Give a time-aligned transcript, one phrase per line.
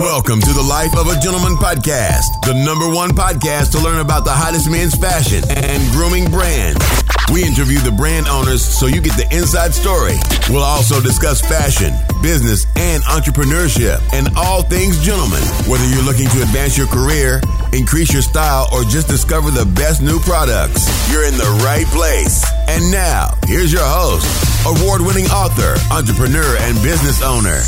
[0.00, 4.24] Welcome to the Life of a Gentleman podcast, the number one podcast to learn about
[4.24, 6.99] the hottest men's fashion and grooming brands.
[7.32, 10.18] We interview the brand owners so you get the inside story.
[10.50, 15.42] We'll also discuss fashion, business, and entrepreneurship and all things gentlemen.
[15.70, 17.40] Whether you're looking to advance your career,
[17.72, 22.42] increase your style, or just discover the best new products, you're in the right place.
[22.66, 24.26] And now, here's your host,
[24.66, 27.62] award winning author, entrepreneur, and business owner,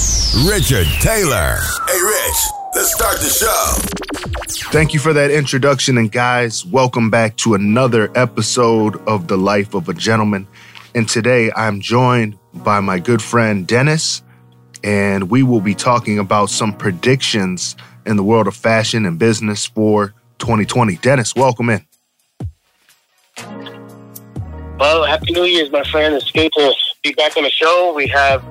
[0.51, 1.63] Richard Taylor.
[1.87, 2.41] Hey, Rich,
[2.75, 4.12] let's start the show.
[4.49, 5.99] Thank you for that introduction.
[5.99, 10.49] And guys, welcome back to another episode of The Life of a Gentleman.
[10.95, 14.23] And today I'm joined by my good friend Denis,
[14.83, 19.67] and we will be talking about some predictions in the world of fashion and business
[19.67, 20.97] for 2020.
[20.97, 21.87] Denis, welcome in.
[24.79, 26.15] Well, happy New Year's, my friend.
[26.15, 27.93] It's good to be back on the show.
[27.95, 28.43] We have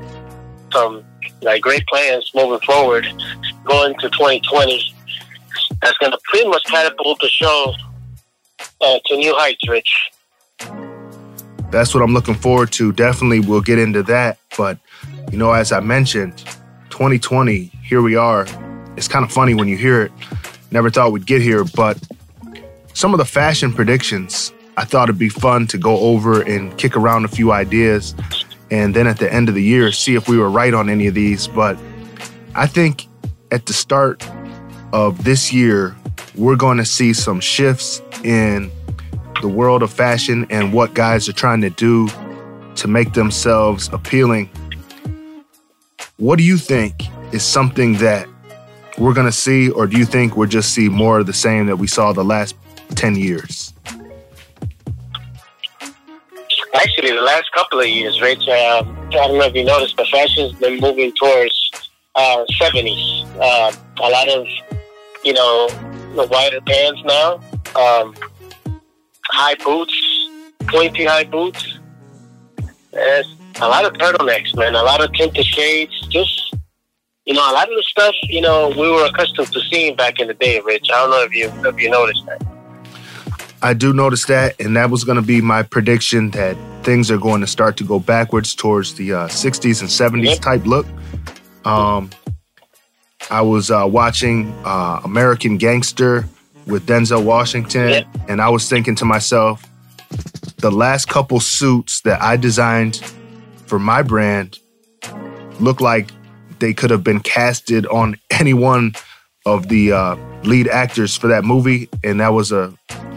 [0.72, 1.04] some
[1.42, 3.06] like great plans moving forward,
[3.66, 4.96] going to 2020.
[5.82, 7.74] That's going to pretty much catapult the show
[8.82, 10.12] uh, to new heights, Rich.
[11.72, 12.92] That's what I'm looking forward to.
[12.92, 14.38] Definitely, we'll get into that.
[14.58, 14.78] But
[15.32, 16.38] you know, as I mentioned,
[16.90, 18.46] 2020, here we are.
[18.98, 20.12] It's kind of funny when you hear it.
[20.70, 21.98] Never thought we'd get here, but
[22.94, 26.96] some of the fashion predictions, I thought it'd be fun to go over and kick
[26.96, 28.16] around a few ideas
[28.70, 31.08] and then at the end of the year see if we were right on any
[31.08, 31.48] of these.
[31.48, 31.78] But
[32.56, 33.08] I think
[33.52, 34.26] at the start
[34.94, 35.96] of this year,
[36.36, 38.72] we're going to see some shifts in
[39.42, 42.08] the world of fashion and what guys are trying to do
[42.76, 44.50] to make themselves appealing.
[46.18, 48.28] What do you think is something that
[48.98, 51.66] we're going to see, or do you think we'll just see more of the same
[51.66, 52.56] that we saw the last
[52.96, 53.74] 10 years?
[56.74, 60.08] Actually, the last couple of years, Rich, uh, I don't know if you noticed, but
[60.08, 61.72] fashion's been moving towards
[62.16, 63.26] uh, 70s.
[63.40, 64.48] Uh, a lot of,
[65.24, 65.68] you know,
[66.16, 67.36] the wider pants now,
[67.76, 68.16] um,
[69.26, 69.94] high boots,
[70.68, 71.80] pointy high boots.
[72.92, 74.76] There's a lot of turtlenecks, man.
[74.76, 76.08] A lot of tinted shades.
[76.10, 76.54] Just,
[77.26, 80.20] you know, a lot of the stuff, you know, we were accustomed to seeing back
[80.20, 80.90] in the day, Rich.
[80.92, 82.42] I don't know if you if you noticed that.
[83.64, 87.20] I do notice that, and that was going to be my prediction that things are
[87.20, 89.90] going to start to go backwards towards the uh, 60s and
[90.24, 90.40] 70s Yep.
[90.42, 90.88] type look.
[91.64, 92.10] Um,
[93.32, 96.28] I was uh, watching uh, American Gangster
[96.68, 98.08] with Denzel Washington, Yep.
[98.28, 99.64] and I was thinking to myself,
[100.58, 102.98] the last couple suits that I designed
[103.66, 104.60] for my brand
[105.60, 106.12] look like
[106.60, 108.94] they could have been casted on any one
[109.46, 112.74] of the uh, lead actors for that movie, and that was a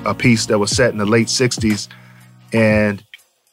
[0.06, 1.88] a piece that was set in the late 60s
[2.53, 3.03] and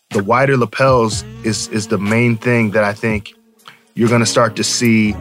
[0.09, 3.33] the wider lapels is is the main thing that I think
[3.95, 5.15] you're going to start to see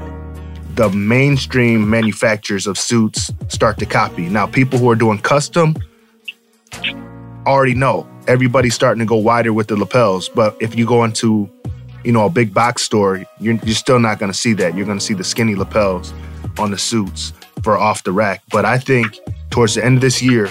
[0.75, 4.29] the mainstream manufacturers of suits start to copy.
[4.29, 5.77] Now people who are doing custom
[7.47, 11.51] already know everybody's starting to go wider with the lapels, but if you go into
[12.05, 14.75] you know a big box store, you're, you're still not going to see that.
[14.77, 16.13] You're going to see the skinny lapels
[16.59, 17.33] on the suits
[17.63, 18.43] for off the rack.
[18.51, 19.19] But I think
[19.51, 20.49] towards the end of this year,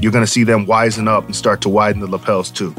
[0.00, 2.74] you're going to see them wisen up and start to widen the lapels too.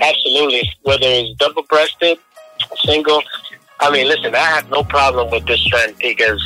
[0.00, 0.70] Absolutely.
[0.82, 2.18] Whether it's double breasted,
[2.84, 3.22] single.
[3.80, 6.44] I mean, listen, I have no problem with this trend because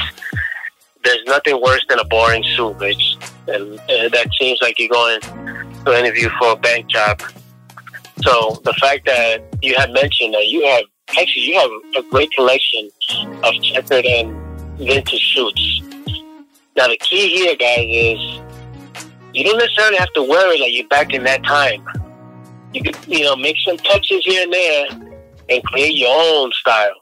[1.05, 3.17] there's nothing worse than a boring suit, Rich.
[3.49, 7.21] And uh, that seems like you're going to interview for a bank job.
[8.21, 10.85] So the fact that you have mentioned that you have
[11.19, 12.89] actually you have a great collection
[13.43, 14.33] of checkered and
[14.79, 15.83] vintage suits.
[16.77, 18.41] Now the key here, guys, is
[19.35, 21.85] you don't necessarily have to worry it like you're back in that time.
[22.73, 24.87] You could, you know, make some touches here and there
[25.49, 27.02] and create your own style.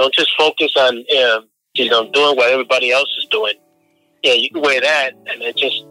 [0.00, 3.52] Don't just focus on, um, you know, doing what everybody else is doing.
[4.22, 5.84] Yeah, you can wear that and then just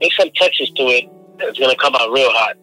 [0.00, 1.04] make some touches to it.
[1.04, 2.56] And it's gonna come out real hot.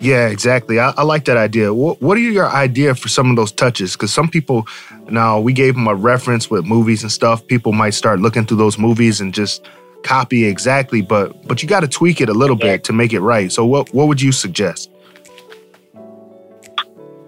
[0.00, 0.80] Yeah, exactly.
[0.80, 1.74] I, I like that idea.
[1.74, 3.92] What, what are your idea for some of those touches?
[3.92, 4.66] Because some people,
[5.10, 7.46] now we gave them a reference with movies and stuff.
[7.46, 9.66] People might start looking through those movies and just
[10.02, 13.20] copy exactly, but but you got to tweak it a little bit to make it
[13.20, 13.52] right.
[13.52, 14.90] So what what would you suggest?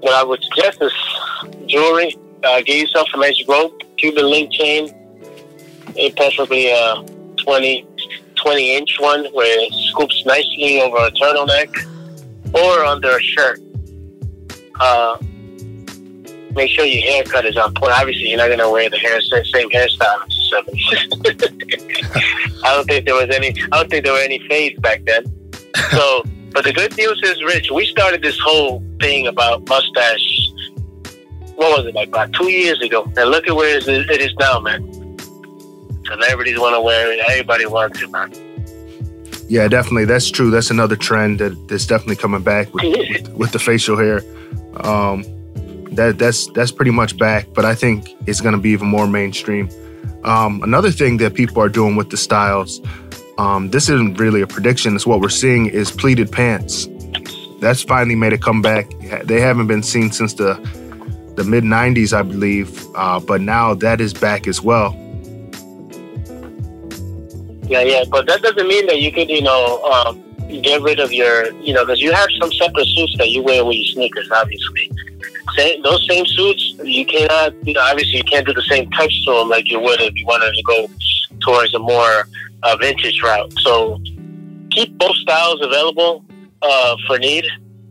[0.00, 0.92] What I would suggest is
[1.66, 2.16] jewelry.
[2.44, 4.88] Uh, get yourself a nice rope, Cuban link chain,
[5.98, 7.04] and preferably a
[7.38, 7.86] 20,
[8.36, 11.68] 20 inch one where it scoops nicely over a turtleneck
[12.54, 13.60] or under a shirt.
[14.78, 15.18] Uh,
[16.54, 17.92] make sure your haircut is on point.
[17.92, 22.64] Obviously, you're not going to wear the hair same hairstyle as the 70s.
[22.64, 23.54] I don't think there was any.
[23.72, 25.24] I don't think there were any fades back then.
[25.90, 26.22] So,
[26.58, 30.50] but the good news is, Rich, we started this whole thing about mustache
[31.54, 33.86] what was it like about two years ago, and look at where it
[34.20, 34.82] is now, man.
[36.04, 37.20] Celebrities want to wear it.
[37.28, 38.32] Everybody wants it, man.
[39.48, 40.04] Yeah, definitely.
[40.04, 40.50] That's true.
[40.50, 44.22] That's another trend that, that's definitely coming back with, with, with the facial hair.
[44.78, 45.22] Um,
[45.92, 49.06] that that's that's pretty much back, but I think it's going to be even more
[49.06, 49.68] mainstream.
[50.24, 52.80] Um, another thing that people are doing with the styles,
[53.38, 54.94] um, this isn't really a prediction.
[54.94, 56.88] It's what we're seeing is pleated pants.
[57.60, 58.90] That's finally made a comeback.
[59.24, 60.54] They haven't been seen since the
[61.36, 64.92] the mid '90s, I believe, uh, but now that is back as well.
[67.68, 70.22] Yeah, yeah, but that doesn't mean that you could, you know, um,
[70.62, 73.64] get rid of your, you know, because you have some separate suits that you wear
[73.64, 74.90] with your sneakers, obviously.
[75.54, 79.12] Same, those same suits, you cannot, you know, obviously you can't do the same touch
[79.26, 80.88] to them like you would if you wanted to go
[81.40, 82.26] towards a more
[82.62, 83.52] uh, vintage route.
[83.60, 84.00] So
[84.70, 86.24] keep both styles available
[86.62, 87.46] uh, for need.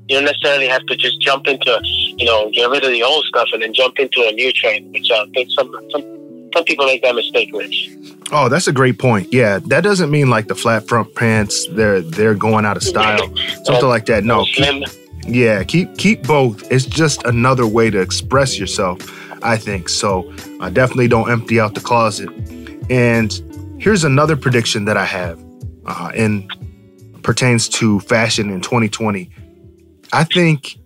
[0.07, 3.25] You don't necessarily have to just jump into, you know, get rid of the old
[3.25, 6.85] stuff and then jump into a new trend, which I think some, some, some people
[6.85, 7.89] make that mistake, Rich.
[8.31, 9.33] Oh, that's a great point.
[9.33, 13.33] Yeah, that doesn't mean like the flat front pants they're they're going out of style,
[13.63, 14.25] something like that.
[14.25, 14.83] No, keep,
[15.25, 16.69] yeah, keep keep both.
[16.69, 18.99] It's just another way to express yourself.
[19.43, 20.33] I think so.
[20.59, 22.29] Uh, definitely don't empty out the closet.
[22.89, 23.31] And
[23.79, 25.44] here's another prediction that I have,
[25.85, 26.51] uh, and
[27.24, 29.29] pertains to fashion in 2020.
[30.13, 30.77] I think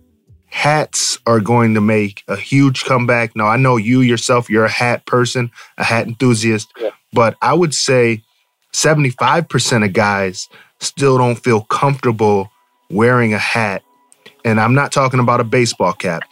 [0.46, 3.34] hats are going to make a huge comeback.
[3.34, 6.70] Now, I know you yourself, you're a hat person, a hat enthusiast.
[6.78, 6.90] Yeah.
[7.12, 8.22] But I would say
[8.72, 10.48] 75% of guys
[10.80, 12.50] still don't feel comfortable
[12.90, 13.82] wearing a hat.
[14.44, 16.22] And I'm not talking about a baseball cap,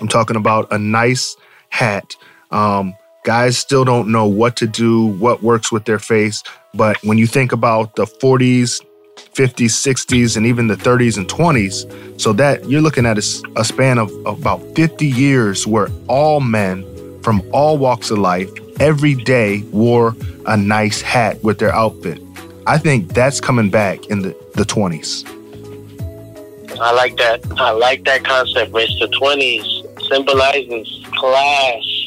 [0.00, 1.36] I'm talking about a nice
[1.68, 2.16] hat.
[2.50, 6.42] Um, guys still don't know what to do, what works with their face.
[6.74, 8.80] But when you think about the 40s,
[9.16, 13.64] 50s, 60s, and even the 30s and 20s, so that you're looking at a, a
[13.64, 16.84] span of, of about 50 years where all men
[17.22, 20.14] from all walks of life every day wore
[20.46, 22.20] a nice hat with their outfit.
[22.66, 25.28] I think that's coming back in the, the 20s.
[26.80, 27.40] I like that.
[27.58, 28.98] I like that concept, Rich.
[29.00, 32.03] The 20s symbolizes class.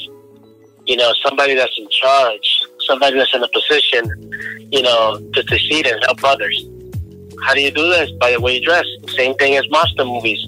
[0.87, 4.31] You know, somebody that's in charge, somebody that's in a position,
[4.71, 6.65] you know, to succeed and help others.
[7.43, 8.09] How do you do this?
[8.19, 8.85] By the way you dress.
[9.09, 10.43] Same thing as monster movies.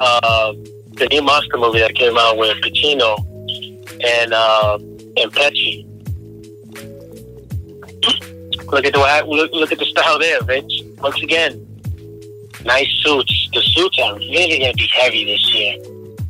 [0.00, 0.52] Uh,
[0.92, 3.18] the new monster movie that came out with Pacino
[4.04, 4.78] and uh,
[5.16, 5.84] and Pesci.
[8.70, 10.82] Look at the look, look at the style there, Vince.
[10.98, 11.66] Once again,
[12.66, 13.48] nice suits.
[13.54, 15.78] The suits are really gonna be heavy this year.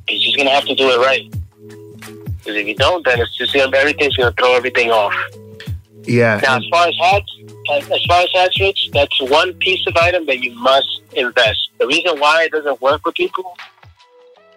[0.09, 1.35] He's just gonna have to do it right.
[2.49, 5.13] Because if you don't, then it's just gonna, everything's gonna throw everything off.
[6.05, 6.41] Yeah.
[6.43, 7.31] Now, as far as hats,
[7.71, 11.69] as far as hats, Rich, that's one piece of item that you must invest.
[11.79, 13.55] The reason why it doesn't work with people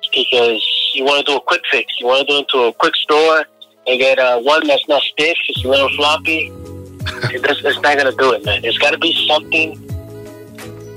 [0.02, 1.92] is because you want to do a quick fix.
[2.00, 3.44] You want to do it to a quick store
[3.88, 6.50] and get uh, one that's not stiff, it's a little floppy.
[7.34, 8.64] it's, it's not gonna do it, man.
[8.64, 9.74] It's got to be something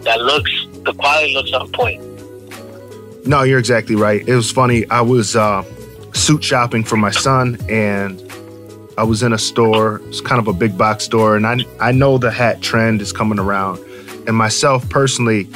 [0.02, 0.52] that looks
[0.84, 3.26] the quality looks on point.
[3.26, 4.22] No, you're exactly right.
[4.28, 4.88] It was funny.
[4.90, 5.64] I was uh,
[6.14, 8.22] suit shopping for my son, and
[8.96, 10.00] I was in a store.
[10.06, 13.12] It's kind of a big box store, and I I know the hat trend is
[13.12, 13.78] coming around.
[14.26, 15.48] And myself personally,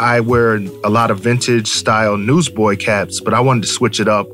[0.00, 4.08] I wear a lot of vintage style newsboy caps, but I wanted to switch it
[4.08, 4.26] up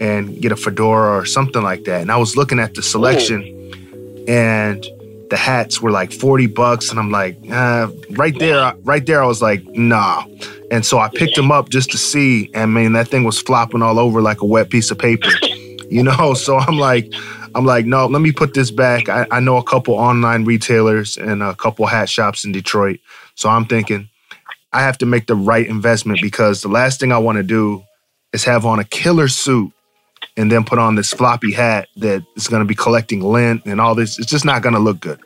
[0.00, 2.00] and get a fedora or something like that.
[2.00, 4.24] And I was looking at the selection Ooh.
[4.28, 4.86] and
[5.30, 6.90] the hats were like 40 bucks.
[6.90, 10.24] And I'm like, uh, right there, right there, I was like, nah.
[10.70, 12.50] And so I picked them up just to see.
[12.54, 15.30] And man, that thing was flopping all over like a wet piece of paper,
[15.90, 16.34] you know?
[16.34, 17.12] So I'm like,
[17.54, 19.08] I'm like, no, let me put this back.
[19.08, 23.00] I, I know a couple online retailers and a couple hat shops in Detroit.
[23.34, 24.08] So I'm thinking,
[24.72, 27.82] I have to make the right investment because the last thing I want to do
[28.32, 29.72] is have on a killer suit
[30.36, 33.80] and then put on this floppy hat that is going to be collecting lint and
[33.80, 34.18] all this.
[34.18, 35.20] It's just not going to look good.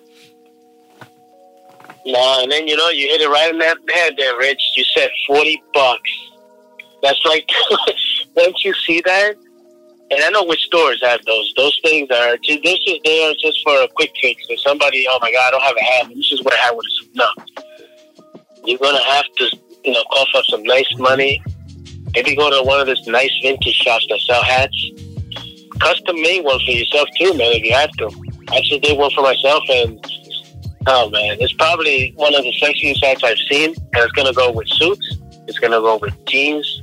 [2.06, 4.60] No, and then you know you hit it right in that head there, Rich.
[4.76, 6.10] You said forty bucks.
[7.02, 7.48] That's like
[8.36, 9.36] once you see that,
[10.10, 11.52] and I know which stores have those.
[11.56, 14.42] Those things are just this is there just for a quick fix.
[14.48, 16.08] If somebody, oh my god, I don't have a hat.
[16.08, 17.16] This is what I hat with a.
[17.16, 18.32] No,
[18.64, 21.42] you're gonna have to, you know, cough up some nice money
[22.14, 24.90] Maybe go to one of those nice vintage shops that sell hats.
[25.80, 28.10] Custom make one for yourself too, man, if you have to.
[28.50, 29.98] I just did one for myself and
[30.86, 34.52] oh man, it's probably one of the sexiest hats I've seen and it's gonna go
[34.52, 35.16] with suits,
[35.48, 36.82] it's gonna go with jeans,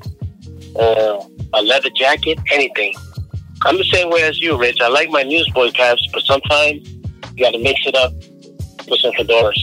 [0.76, 2.94] uh, a leather jacket, anything.
[3.64, 4.78] I'm the same way as you, Rich.
[4.82, 8.14] I like my newsboy caps, but sometimes you gotta mix it up
[8.90, 9.58] with some fedoras.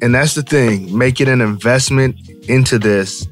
[0.00, 2.16] And that's the thing, make it an investment
[2.48, 3.26] into this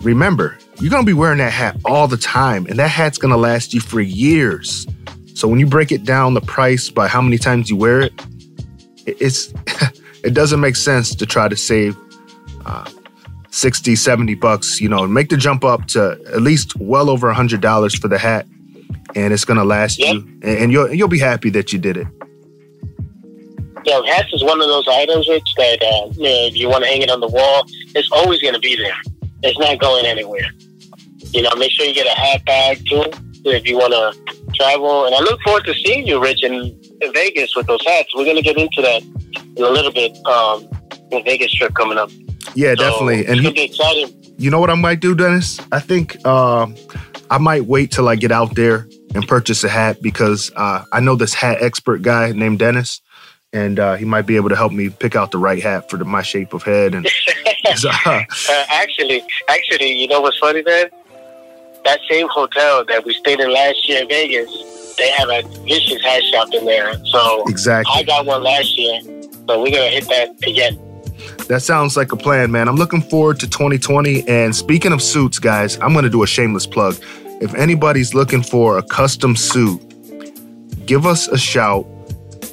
[0.00, 3.74] remember, you're gonna be wearing that hat all the time, and that hat's gonna last
[3.74, 4.86] you for years.
[5.34, 8.12] So when you break it down the price by how many times you wear it,
[9.06, 9.52] it's
[10.24, 11.96] it doesn't make sense to try to save
[12.64, 12.88] uh,
[13.50, 17.34] 60, 70 bucks, you know, make the jump up to at least well over a
[17.34, 18.46] hundred dollars for the hat.
[19.14, 20.16] And it's gonna last yep.
[20.16, 22.06] you and you'll you'll be happy that you did it.
[23.84, 26.82] Yeah, hats is one of those items, Rich, that uh, you know, if you want
[26.82, 28.96] to hang it on the wall, it's always going to be there.
[29.44, 30.50] It's not going anywhere.
[31.32, 33.04] You know, make sure you get a hat bag too
[33.44, 35.06] if you want to travel.
[35.06, 38.14] And I look forward to seeing you, Rich, in, in Vegas with those hats.
[38.14, 39.02] We're going to get into that
[39.56, 40.16] in a little bit.
[40.26, 40.68] Um,
[41.10, 42.10] the Vegas trip coming up.
[42.54, 43.26] Yeah, so definitely.
[43.26, 44.12] And exciting.
[44.38, 45.60] You know what I might do, Denis?
[45.72, 46.66] I think uh,
[47.30, 51.00] I might wait till I get out there and purchase a hat because uh, I
[51.00, 53.00] know this hat expert guy named Denis
[53.52, 55.96] and uh, he might be able to help me pick out the right hat for
[55.96, 56.94] the, my shape of head.
[56.94, 57.06] And
[57.84, 60.86] uh, uh, actually, actually, you know what's funny, man?
[61.86, 66.02] That same hotel that we stayed in last year in Vegas, they have a vicious
[66.02, 66.92] hat shop in there.
[67.06, 69.00] So exactly, I got one last year,
[69.48, 70.80] so we're gonna hit that again.
[71.46, 72.68] That sounds like a plan, man.
[72.68, 74.26] I'm looking forward to 2020.
[74.28, 76.96] And speaking of suits, guys, I'm gonna do a shameless plug.
[77.40, 79.80] If anybody's looking for a custom suit,
[80.86, 81.86] give us a shout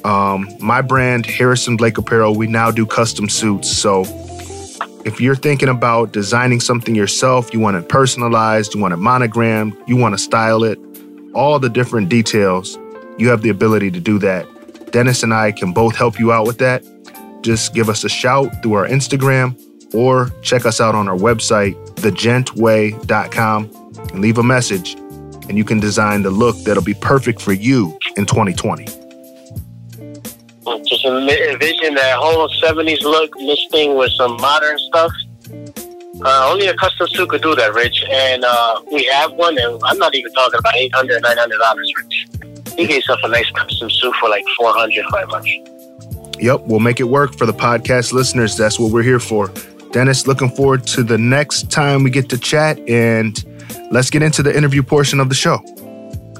[0.04, 3.70] um, my brand, Harrison Blake Apparel, we now do custom suits.
[3.70, 4.04] So
[5.04, 9.76] if you're thinking about designing something yourself, you want it personalized, you want it monogrammed,
[9.86, 10.78] you want to style it,
[11.34, 12.78] all the different details,
[13.18, 14.46] you have the ability to do that.
[14.92, 16.82] Denis and I can both help you out with that.
[17.42, 19.60] Just give us a shout through our Instagram
[19.94, 23.70] or check us out on our website, thegentway.com,
[24.10, 24.94] and leave a message,
[25.48, 29.03] and you can design the look that'll be perfect for you in 2020
[30.86, 35.12] just envision that whole 70s look mixing with some modern stuff.
[36.24, 38.04] Uh, only a custom suit could do that, Rich.
[38.10, 42.26] And uh, we have one, and I'm not even talking about $800, $900, Rich.
[42.78, 45.74] You get yourself a nice custom suit for like 400 500
[46.40, 48.56] Yep, we'll make it work for the podcast listeners.
[48.56, 49.52] That's what we're here for.
[49.92, 53.44] Denis, looking forward to the next time we get to chat, and
[53.92, 55.56] let's get into the interview portion of the show.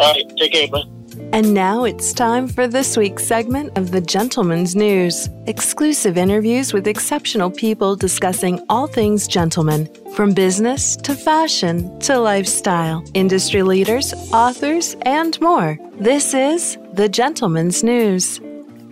[0.01, 0.94] All right, take care, bud.
[1.35, 6.87] And now it's time for this week's segment of The Gentleman's News exclusive interviews with
[6.87, 14.95] exceptional people discussing all things gentleman, from business to fashion to lifestyle, industry leaders, authors,
[15.03, 15.77] and more.
[15.95, 18.41] This is The Gentleman's News.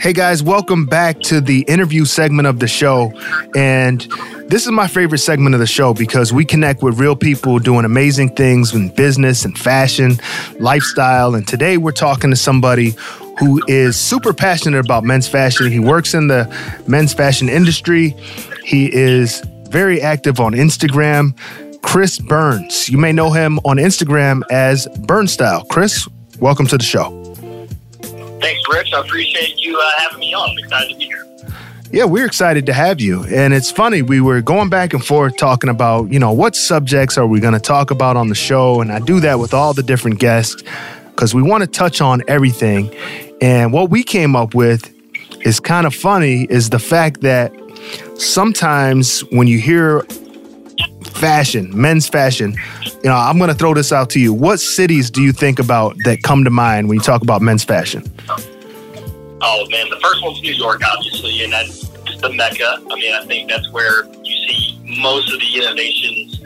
[0.02, 3.12] Hey guys, welcome back to the interview segment of the show.
[3.54, 4.00] And
[4.48, 7.84] this is my favorite segment of the show because we connect with real people doing
[7.84, 10.18] amazing things in business and fashion,
[10.58, 11.36] lifestyle.
[11.36, 12.94] And today we're talking to somebody
[13.38, 15.70] who is super passionate about men's fashion.
[15.70, 16.52] He works in the
[16.88, 18.16] men's fashion industry.
[18.64, 21.38] He is very active on Instagram.
[21.82, 22.88] Chris Burns.
[22.88, 25.68] You may know him on Instagram as Burnstyle.
[25.68, 26.08] Chris,
[26.40, 27.21] welcome to the show.
[28.42, 28.92] Thanks, Rich.
[28.92, 30.50] I appreciate you uh, having me on.
[30.50, 31.24] I'm excited to be here.
[31.92, 33.22] Yeah, we're excited to have you.
[33.24, 37.18] And it's funny, we were going back and forth talking about, you know, what subjects
[37.18, 38.80] are we going to talk about on the show?
[38.80, 40.62] And I do that with all the different guests
[41.10, 42.94] because we want to touch on everything.
[43.42, 44.90] And what we came up with
[45.44, 47.52] is kind of funny is the fact that
[48.16, 50.02] sometimes when you hear
[51.22, 52.52] fashion, men's fashion,
[52.82, 54.34] you know, I'm going to throw this out to you.
[54.34, 57.62] What cities do you think about that come to mind when you talk about men's
[57.62, 58.02] fashion?
[59.40, 61.88] Oh man, the first one's New York, obviously, and that's
[62.18, 62.78] the mecca.
[62.90, 66.42] I mean, I think that's where you see most of the innovations,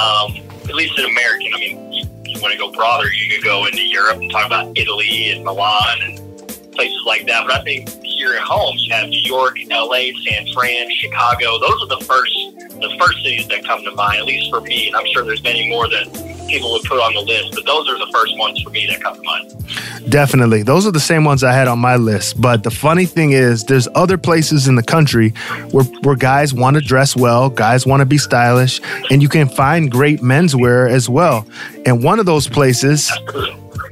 [0.00, 1.52] um, at least in American.
[1.54, 4.46] I mean, you, you want to go broader, you could go into Europe and talk
[4.46, 7.46] about Italy and Milan and places like that.
[7.46, 11.58] But I think here at home, you have New York, LA, San Fran, Chicago.
[11.58, 12.32] Those are the first
[12.80, 14.88] the first cities that come to mind, at least for me.
[14.88, 17.88] And I'm sure there's many more that people would put on the list, but those
[17.88, 20.10] are the first ones for me that come to mind.
[20.10, 20.62] Definitely.
[20.62, 22.40] Those are the same ones I had on my list.
[22.40, 25.30] But the funny thing is, there's other places in the country
[25.70, 28.80] where, where guys want to dress well, guys want to be stylish,
[29.10, 31.46] and you can find great menswear as well.
[31.84, 33.10] And one of those places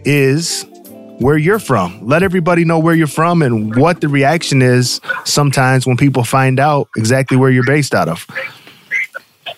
[0.04, 0.66] is
[1.18, 2.06] where you're from.
[2.06, 6.59] Let everybody know where you're from and what the reaction is sometimes when people find
[6.59, 8.26] out exactly where you're based out of.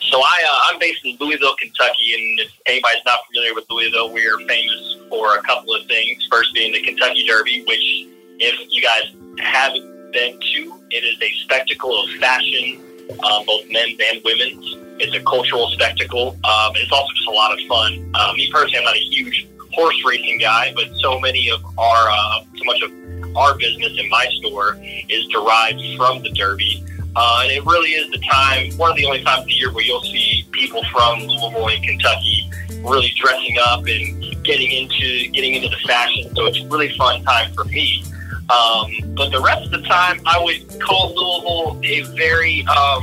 [0.00, 4.12] So I, uh, I'm based in Louisville, Kentucky, and if anybody's not familiar with Louisville,
[4.12, 6.26] we are famous for a couple of things.
[6.30, 8.06] First being the Kentucky Derby, which
[8.38, 12.80] if you guys haven't been to, it is a spectacle of fashion,
[13.22, 14.76] uh, both men's and women's.
[14.98, 18.10] It's a cultural spectacle, um, and it's also just a lot of fun.
[18.14, 22.10] Uh, me personally, I'm not a huge horse racing guy, but so many of our,
[22.10, 26.82] uh, so much of our business in my store is derived from the Derby.
[27.14, 29.72] Uh, and it really is the time, one of the only times of the year
[29.72, 32.50] where you'll see people from Louisville and Kentucky
[32.82, 36.34] really dressing up and getting into getting into the fashion.
[36.34, 38.02] So it's a really fun time for me.
[38.48, 43.02] Um, but the rest of the time, I would call Louisville a very um,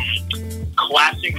[0.75, 1.35] classic,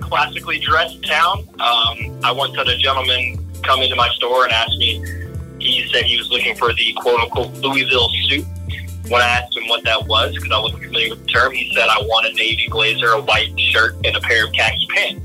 [0.00, 1.48] classically dressed town.
[1.60, 5.02] Um, I once had a gentleman come into my store and ask me.
[5.60, 8.44] He said he was looking for the quote unquote Louisville suit.
[9.08, 11.72] When I asked him what that was, because I wasn't familiar with the term, he
[11.74, 15.24] said, I want a navy blazer, a white shirt, and a pair of khaki pants.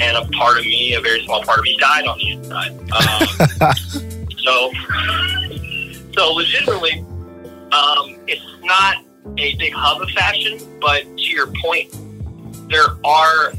[0.00, 2.72] And a part of me, a very small part of me, died on the inside.
[2.90, 4.72] Um, so,
[6.16, 7.04] so legitimately,
[7.72, 8.96] um, it's not
[9.38, 11.94] a big hub of fashion, but to your point,
[12.68, 13.52] there are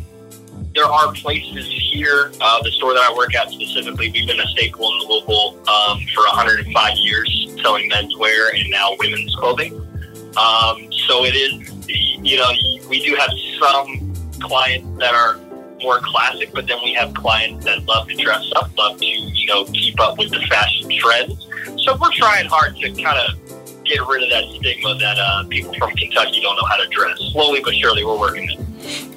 [0.74, 2.32] there are places here.
[2.40, 6.00] Uh, the store that I work at specifically, we've been a staple in Louisville um,
[6.14, 9.76] for 105 years, selling menswear and now women's clothing.
[10.38, 12.52] Um, so it is, you know,
[12.88, 15.38] we do have some clients that are
[15.82, 19.48] more classic, but then we have clients that love to dress up, love to, you
[19.48, 21.48] know, keep up with the fashion trends.
[21.84, 25.74] So we're trying hard to kind of get rid of that stigma that uh, people
[25.74, 27.18] from Kentucky don't know how to dress.
[27.34, 28.71] Slowly but surely, we're working it.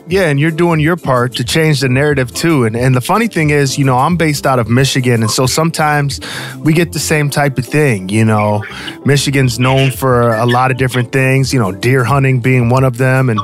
[0.06, 2.64] Yeah, and you're doing your part to change the narrative too.
[2.64, 5.46] And and the funny thing is, you know, I'm based out of Michigan, and so
[5.46, 6.20] sometimes
[6.58, 8.10] we get the same type of thing.
[8.10, 8.64] You know,
[9.06, 11.54] Michigan's known for a lot of different things.
[11.54, 13.40] You know, deer hunting being one of them, and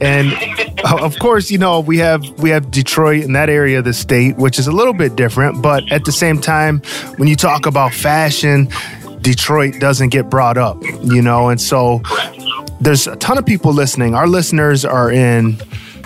[0.00, 0.32] and
[0.84, 3.94] uh, of course, you know, we have we have Detroit in that area of the
[3.94, 5.62] state, which is a little bit different.
[5.62, 6.80] But at the same time,
[7.18, 8.68] when you talk about fashion,
[9.20, 12.02] Detroit doesn't get brought up, you know, and so
[12.84, 14.14] there's a ton of people listening.
[14.14, 15.56] Our listeners are in,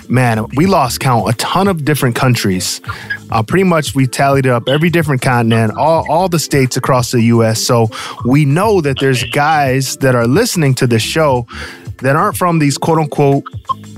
[0.07, 2.79] man, we lost count, a ton of different countries.
[3.29, 7.21] Uh, pretty much we tallied up every different continent, all, all the states across the
[7.23, 7.61] US.
[7.61, 7.89] So
[8.25, 11.45] we know that there's guys that are listening to this show
[11.97, 13.43] that aren't from these quote unquote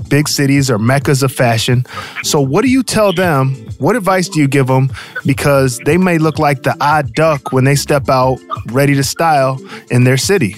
[0.08, 1.86] big cities or meccas of fashion.
[2.24, 3.54] So, what do you tell them?
[3.78, 4.92] What advice do you give them?
[5.24, 9.60] Because they may look like the odd duck when they step out ready to style
[9.90, 10.56] in their city.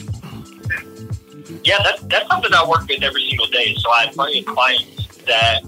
[1.65, 3.75] Yeah, that's, that's something I work with every single day.
[3.79, 5.61] So, I have plenty of clients that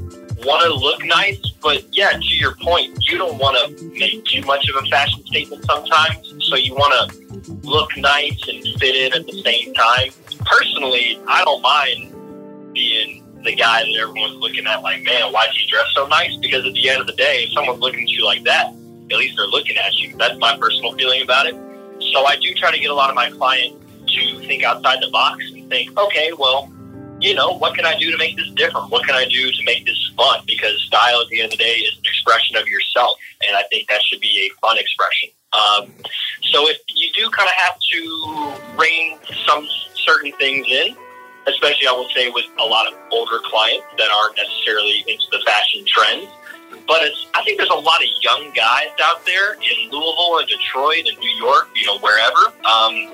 [0.45, 4.43] want to look nice, but yeah, to your point, you don't want to make too
[4.43, 6.35] much of a fashion statement sometimes.
[6.45, 10.11] So, you want to look nice and fit in at the same time.
[10.45, 15.71] Personally, I don't mind being the guy that everyone's looking at like, man, why'd you
[15.71, 16.37] dress so nice?
[16.37, 19.17] Because at the end of the day, if someone's looking at you like that, at
[19.17, 20.15] least they're looking at you.
[20.19, 21.55] That's my personal feeling about it.
[22.13, 23.86] So I do try to get a lot of my clients
[24.17, 26.73] to think outside the box and think, okay, well,
[27.21, 28.91] you know, what can I do to make this different?
[28.91, 30.41] What can I do to make this fun?
[30.47, 33.19] Because style at the end of the day is an expression of yourself.
[33.47, 35.31] And I think that should be a fun expression.
[35.53, 35.93] Um,
[36.53, 40.95] so if you do kind of have to rein some certain things in,
[41.47, 45.41] especially I will say with a lot of older clients that aren't necessarily into the
[45.47, 46.29] fashion trends.
[46.87, 50.49] But it's, I think there's a lot of young guys out there in Louisville and
[50.49, 52.53] Detroit and New York, you know, wherever.
[52.67, 53.13] Um,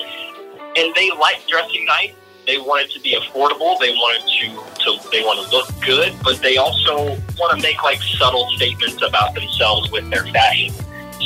[0.77, 2.13] and they like dressing nice.
[2.47, 3.79] They want it to be affordable.
[3.79, 7.63] They want it to, to they want to look good, but they also want to
[7.63, 10.75] make like subtle statements about themselves with their fashion.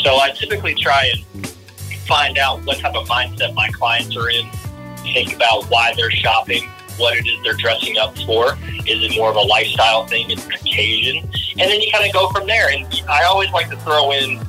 [0.04, 1.46] So I typically try and
[2.06, 4.50] find out what type of mindset my clients are in,
[5.12, 8.52] think about why they're shopping, what it is they're dressing up for.
[8.86, 10.30] Is it more of a lifestyle thing?
[10.30, 11.28] Is it an occasion?
[11.58, 12.70] And then you kind of go from there.
[12.70, 14.44] And I always like to throw in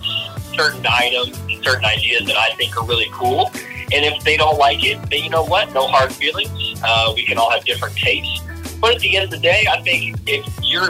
[0.53, 3.51] certain items and certain ideas that I think are really cool.
[3.93, 5.71] And if they don't like it, then you know what?
[5.73, 6.81] No hard feelings.
[6.83, 8.43] Uh, we can all have different tastes.
[8.79, 10.89] But at the end of the day, I think if your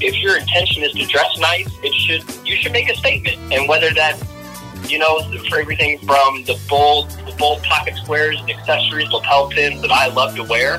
[0.00, 3.36] if your intention is to dress nice, it should you should make a statement.
[3.52, 4.18] And whether that
[4.88, 9.80] you know, for everything from the bold, the bold pocket squares and accessories, lapel pins
[9.82, 10.76] that I love to wear,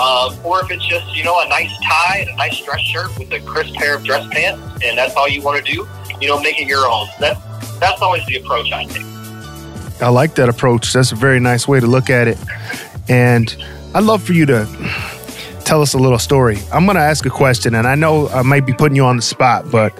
[0.00, 3.16] um, or if it's just you know a nice tie and a nice dress shirt
[3.18, 5.88] with a crisp pair of dress pants, and that's all you want to do,
[6.20, 7.06] you know, make it your own.
[7.20, 7.40] That
[7.80, 9.13] that's always the approach I take.
[10.00, 10.92] I like that approach.
[10.92, 12.38] That's a very nice way to look at it,
[13.08, 13.54] and
[13.94, 14.66] I'd love for you to
[15.64, 16.58] tell us a little story.
[16.72, 19.16] I'm going to ask a question, and I know I might be putting you on
[19.16, 19.98] the spot, but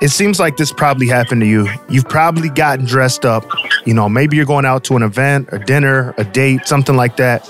[0.00, 1.68] it seems like this probably happened to you.
[1.88, 3.44] You've probably gotten dressed up.
[3.84, 7.16] You know, maybe you're going out to an event, a dinner, a date, something like
[7.18, 7.48] that.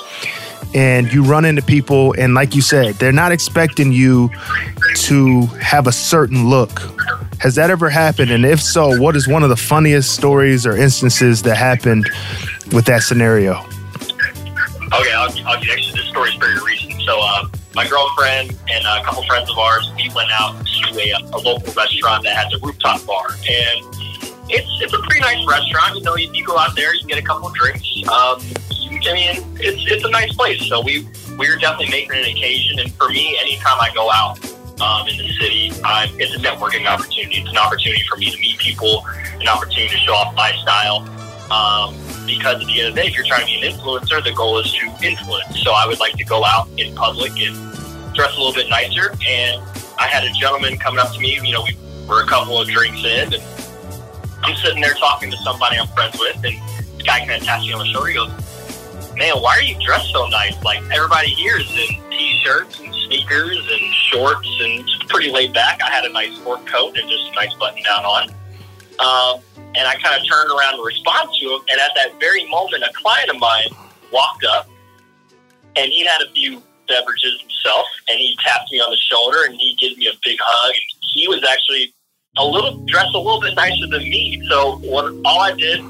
[0.74, 4.30] And you run into people, and like you said, they're not expecting you
[4.96, 6.82] to have a certain look.
[7.40, 8.30] Has that ever happened?
[8.30, 12.08] And if so, what is one of the funniest stories or instances that happened
[12.72, 13.54] with that scenario?
[13.54, 17.02] Okay, I'll, I'll actually, this story is very recent.
[17.02, 21.12] So, uh, my girlfriend and a couple friends of ours, we went out to a,
[21.34, 23.84] a local restaurant that has a rooftop bar, and
[24.48, 25.96] it's it's a pretty nice restaurant.
[25.96, 27.86] You know, you, you go out there, you get a couple drinks.
[28.08, 28.40] Um,
[29.06, 30.66] I mean, it's it's a nice place.
[30.68, 32.78] So we we're definitely making an occasion.
[32.78, 34.38] And for me, anytime I go out
[34.80, 37.40] um, in the city, uh, it's a networking opportunity.
[37.40, 39.04] It's an opportunity for me to meet people,
[39.40, 41.08] an opportunity to show off my style.
[41.50, 41.94] Um,
[42.26, 44.32] because at the end of the day, if you're trying to be an influencer, the
[44.32, 45.62] goal is to influence.
[45.62, 47.54] So I would like to go out in public and
[48.14, 49.12] dress a little bit nicer.
[49.26, 49.62] And
[49.98, 51.38] I had a gentleman coming up to me.
[51.42, 51.76] You know, we
[52.08, 53.42] were a couple of drinks in, and
[54.42, 56.56] I'm sitting there talking to somebody I'm friends with, and
[56.94, 58.08] this guy kind of taps me on the shoulder.
[58.08, 58.30] He goes,
[59.16, 60.54] "Man, why are you dressed so nice?
[60.62, 65.80] Like everybody here is in t-shirts and sneakers and shorts, and it's pretty laid back.
[65.82, 68.30] I had a nice sport coat and just a nice button down on."
[68.98, 69.42] Um,
[69.74, 71.60] and I kind of turned around to respond to him.
[71.68, 73.68] And at that very moment, a client of mine
[74.10, 74.68] walked up,
[75.76, 79.54] and he had a few beverages himself, and he tapped me on the shoulder, and
[79.54, 80.74] he gave me a big hug.
[80.74, 81.92] And he was actually
[82.38, 84.42] a little dressed a little bit nicer than me.
[84.48, 85.80] So what all I did,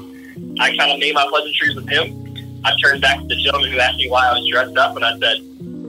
[0.59, 2.26] I kind of made my pleasantries with him.
[2.63, 5.05] I turned back to the gentleman who asked me why I was dressed up, and
[5.05, 5.37] I said,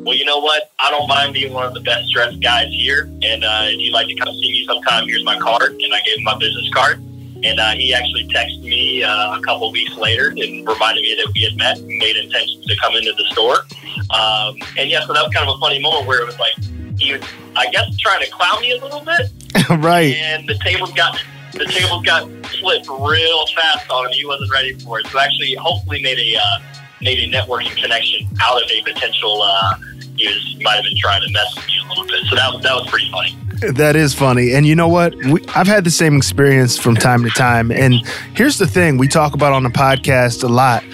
[0.04, 0.72] "Well, you know what?
[0.78, 3.04] I don't mind being one of the best dressed guys here.
[3.22, 6.00] And uh, if you'd like to come see me sometime, here's my card." And I
[6.02, 7.02] gave him my business card.
[7.44, 11.30] And uh, he actually texted me uh, a couple weeks later and reminded me that
[11.34, 13.58] we had met and made intentions to come into the store.
[14.10, 16.52] Um, and yeah, so that was kind of a funny moment where it was like
[16.98, 17.22] he was,
[17.54, 19.30] I guess, trying to clown me a little bit.
[19.70, 20.16] right.
[20.16, 21.22] And the tables got
[21.52, 24.12] the tables got flipped real fast on him.
[24.12, 25.06] He wasn't ready for it.
[25.08, 29.42] So actually, hopefully, made a uh, made a networking connection out of a potential.
[29.42, 29.76] Uh,
[30.16, 32.24] he was might have been trying to mess with you a little bit.
[32.26, 33.36] So that was that was pretty funny.
[33.72, 34.54] That is funny.
[34.54, 35.16] And you know what?
[35.16, 37.72] We, I've had the same experience from time to time.
[37.72, 37.94] And
[38.34, 40.84] here's the thing we talk about on the podcast a lot.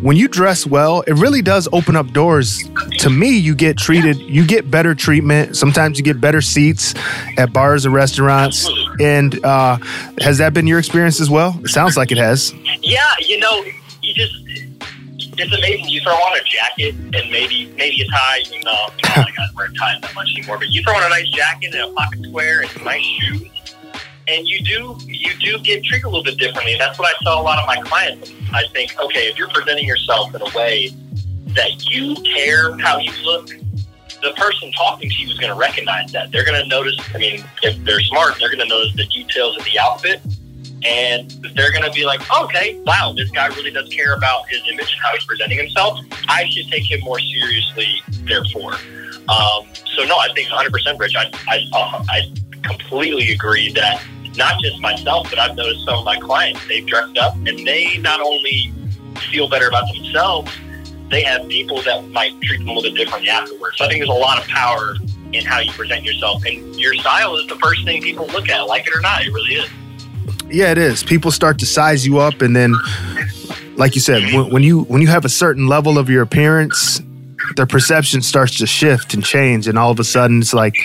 [0.00, 2.62] When you dress well, it really does open up doors.
[2.98, 5.56] To me, you get treated, you get better treatment.
[5.56, 6.94] Sometimes you get better seats
[7.38, 8.68] at bars and restaurants.
[9.00, 9.76] And uh,
[10.20, 11.58] has that been your experience as well?
[11.62, 12.52] It sounds like it has.
[12.82, 13.64] Yeah, you know,
[14.02, 14.34] you just
[15.38, 15.88] it's amazing.
[15.88, 18.42] You throw on a jacket and maybe maybe a tie.
[18.50, 20.58] You know, I don't wear ties that much anymore.
[20.58, 23.48] But you throw on a nice jacket and a pocket square and nice shoes,
[24.28, 26.72] and you do you do get treated a little bit differently.
[26.72, 28.32] And that's what I saw a lot of my clients.
[28.52, 30.88] I think, okay, if you're presenting yourself in a way
[31.48, 36.12] that you care how you look, the person talking to you is going to recognize
[36.12, 36.32] that.
[36.32, 36.96] They're going to notice.
[37.14, 40.20] I mean, if they're smart, they're going to notice the details of the outfit
[40.84, 44.60] and they're going to be like, okay, wow, this guy really does care about his
[44.70, 45.98] image and how he's presenting himself.
[46.28, 48.74] I should take him more seriously, therefore.
[49.28, 51.14] Um, so, no, I think 100%, Rich.
[51.16, 54.02] I, I, uh, I completely agree that
[54.36, 57.98] not just myself, but I've noticed some of my clients, they've dressed up and they
[57.98, 58.72] not only
[59.30, 60.50] feel better about themselves,
[61.10, 63.78] they have people that might treat them a little bit differently afterwards.
[63.78, 64.96] So I think there's a lot of power
[65.32, 66.44] in how you present yourself.
[66.44, 69.24] And your style is the first thing people look at, like it or not.
[69.24, 69.70] It really is.
[70.50, 71.02] Yeah, it is.
[71.02, 72.74] People start to size you up, and then,
[73.76, 77.00] like you said, when, when you when you have a certain level of your appearance,
[77.56, 80.76] their perception starts to shift and change, and all of a sudden, it's like,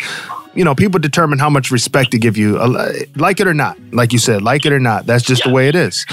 [0.54, 3.78] you know, people determine how much respect to give you, uh, like it or not.
[3.92, 5.06] Like you said, like it or not.
[5.06, 5.50] That's just yeah.
[5.50, 6.06] the way it is.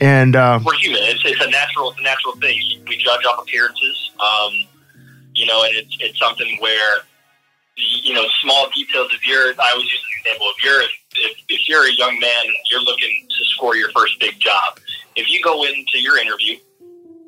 [0.00, 1.00] And uh, we're human.
[1.02, 1.90] It's, it's, a natural.
[1.90, 2.60] It's a natural thing.
[2.88, 4.10] We judge off appearances.
[4.20, 4.52] Um,
[5.34, 6.98] you know, and it's it's something where
[7.76, 9.10] you know small details.
[9.12, 10.46] If you're, I always use the example.
[10.56, 14.18] If you're if, if you're a young man and you're looking to score your first
[14.20, 14.78] big job,
[15.16, 16.56] if you go into your interview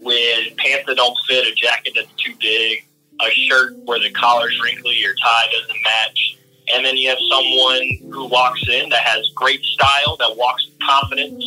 [0.00, 2.84] with pants that don't fit, a jacket that's too big,
[3.20, 6.38] a shirt where the collar's wrinkly, your tie doesn't match,
[6.72, 10.78] and then you have someone who walks in that has great style, that walks with
[10.80, 11.44] confidence,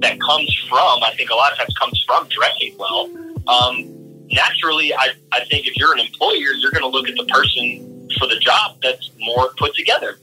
[0.00, 3.08] that comes from, I think a lot of times comes from dressing well.
[3.48, 3.92] Um,
[4.30, 8.08] naturally, I, I think if you're an employer, you're going to look at the person
[8.18, 10.18] for the job that's more put together.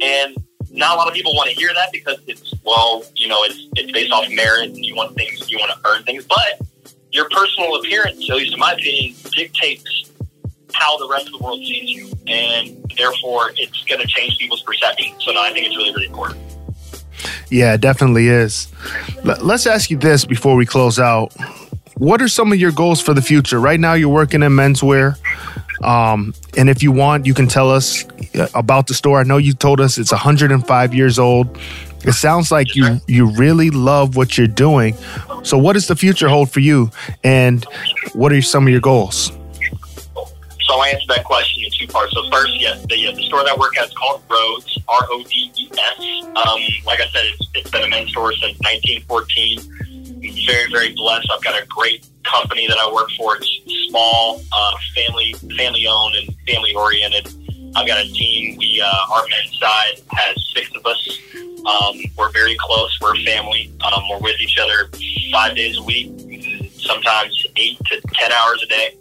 [0.00, 0.36] And
[0.70, 3.68] not a lot of people want to hear that because it's well, you know, it's
[3.76, 6.24] it's based off merit and you want things, you want to earn things.
[6.26, 6.66] But
[7.10, 10.07] your personal appearance, at least in my opinion, dictates
[10.74, 14.62] how the rest of the world sees you, and therefore it's going to change people's
[14.62, 15.12] perception.
[15.20, 16.40] So, no, I think it's really, really important.
[17.50, 18.68] Yeah, it definitely is.
[19.24, 21.32] Let's ask you this before we close out.
[21.96, 23.58] What are some of your goals for the future?
[23.58, 25.16] Right now, you're working in menswear.
[25.82, 28.04] Um, and if you want, you can tell us
[28.34, 29.20] uh, about the store.
[29.20, 31.58] I know you told us it's 105 years old.
[32.04, 34.96] It sounds like you you really love what you're doing.
[35.42, 36.90] So, what does the future hold for you,
[37.24, 37.64] and
[38.12, 39.32] what are some of your goals?
[40.68, 42.12] So I answer that question in two parts.
[42.12, 45.24] So first, yes, the, the store that I work at is called Rodes, R O
[45.24, 46.24] D E S.
[46.36, 49.60] Um, like I said, it's, it's been a men's store since 1914.
[49.60, 51.30] I'm very, very blessed.
[51.32, 53.36] I've got a great company that I work for.
[53.36, 57.32] It's small, uh, family family owned and family oriented.
[57.74, 58.58] I've got a team.
[58.58, 61.18] We uh, our men's side has six of us.
[61.64, 62.98] Um, we're very close.
[63.00, 63.72] We're a family.
[63.90, 64.90] Um, we're with each other
[65.32, 68.96] five days a week, sometimes eight to ten hours a day.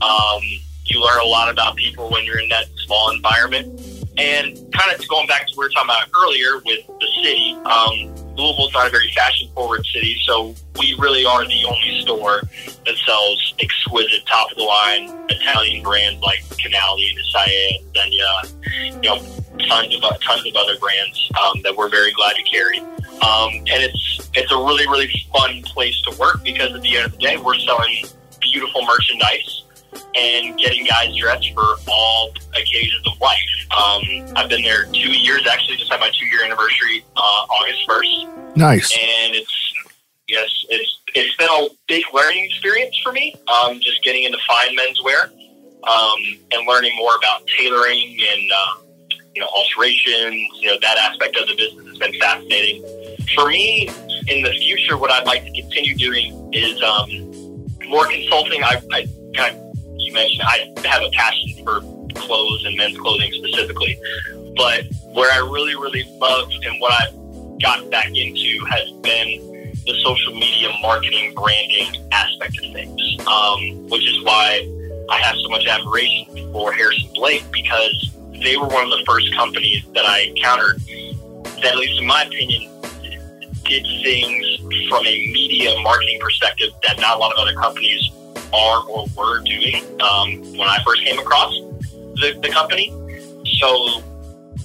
[0.00, 0.42] Um,
[0.86, 3.80] you learn a lot about people when you're in that small environment.
[4.16, 7.58] And kind of going back to what we were talking about earlier with the city,
[7.64, 12.42] um, Louisville's not a very fashion forward city, so we really are the only store
[12.86, 19.66] that sells exquisite, top of the line Italian brands like Canali, Isaia, Zegna, you know,
[19.66, 22.78] tons of tons of other brands um, that we're very glad to carry.
[22.78, 27.06] Um, and it's it's a really really fun place to work because at the end
[27.06, 28.04] of the day, we're selling
[28.40, 29.64] beautiful merchandise
[30.14, 33.38] and getting guys dressed for all occasions of life.
[33.76, 34.02] Um,
[34.36, 38.56] I've been there two years, actually, just had my two year anniversary uh, August 1st.
[38.56, 38.92] Nice.
[38.92, 39.74] And it's,
[40.28, 44.76] yes, it's it's been a big learning experience for me, um, just getting into fine
[44.76, 45.30] menswear
[45.88, 46.18] um,
[46.50, 48.74] and learning more about tailoring and, uh,
[49.34, 52.82] you know, alterations, you know, that aspect of the business has been fascinating.
[53.34, 53.88] For me,
[54.28, 57.08] in the future, what I'd like to continue doing is um,
[57.88, 58.62] more consulting.
[58.62, 59.63] I, I kind of
[60.14, 61.80] mentioned, I have a passion for
[62.14, 63.98] clothes and men's clothing specifically.
[64.56, 70.00] But where I really, really love and what I've gotten back into has been the
[70.02, 74.66] social media marketing branding aspect of things, um, which is why
[75.10, 78.10] I have so much admiration for Harrison Blake because
[78.42, 82.22] they were one of the first companies that I encountered that, at least in my
[82.24, 82.70] opinion,
[83.64, 84.46] did things
[84.88, 88.10] from a media marketing perspective that not a lot of other companies
[88.52, 91.52] are or were doing um, when I first came across
[92.16, 92.90] the, the company.
[93.58, 94.02] So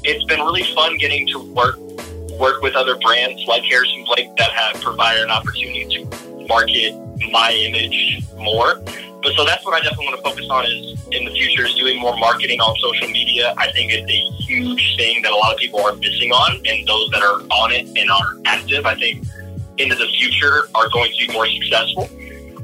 [0.03, 1.77] it's been really fun getting to work
[2.39, 6.95] work with other brands like Harrison Blake that have provided an opportunity to market
[7.31, 8.81] my image more.
[9.21, 11.75] But so that's what I definitely want to focus on is in the future is
[11.75, 13.53] doing more marketing on social media.
[13.57, 16.87] I think it's a huge thing that a lot of people are missing on, and
[16.87, 19.25] those that are on it and are active, I think
[19.77, 22.09] into the future are going to be more successful.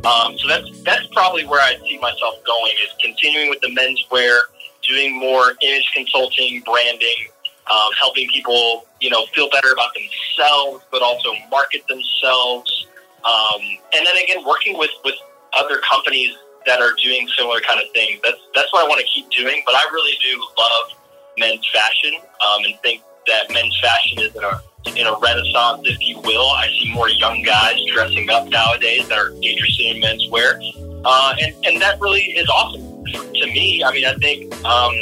[0.06, 4.38] Um, so that's that's probably where I see myself going is continuing with the menswear,
[4.84, 7.28] doing more image consulting, branding,
[7.72, 12.88] um, helping people you know feel better about themselves, but also market themselves,
[13.24, 13.62] um,
[13.96, 15.16] and then again working with with
[15.54, 18.20] other companies that are doing similar kind of things.
[18.24, 19.64] That's that's what I want to keep doing.
[19.66, 21.00] But I really do love
[21.38, 25.98] men's fashion um, and think that men's fashion is in a in a renaissance, if
[26.02, 26.48] you will.
[26.50, 30.60] I see more young guys dressing up nowadays that are interested in menswear,
[31.04, 33.84] uh, and and that really is awesome to me.
[33.84, 34.94] I mean, I think um,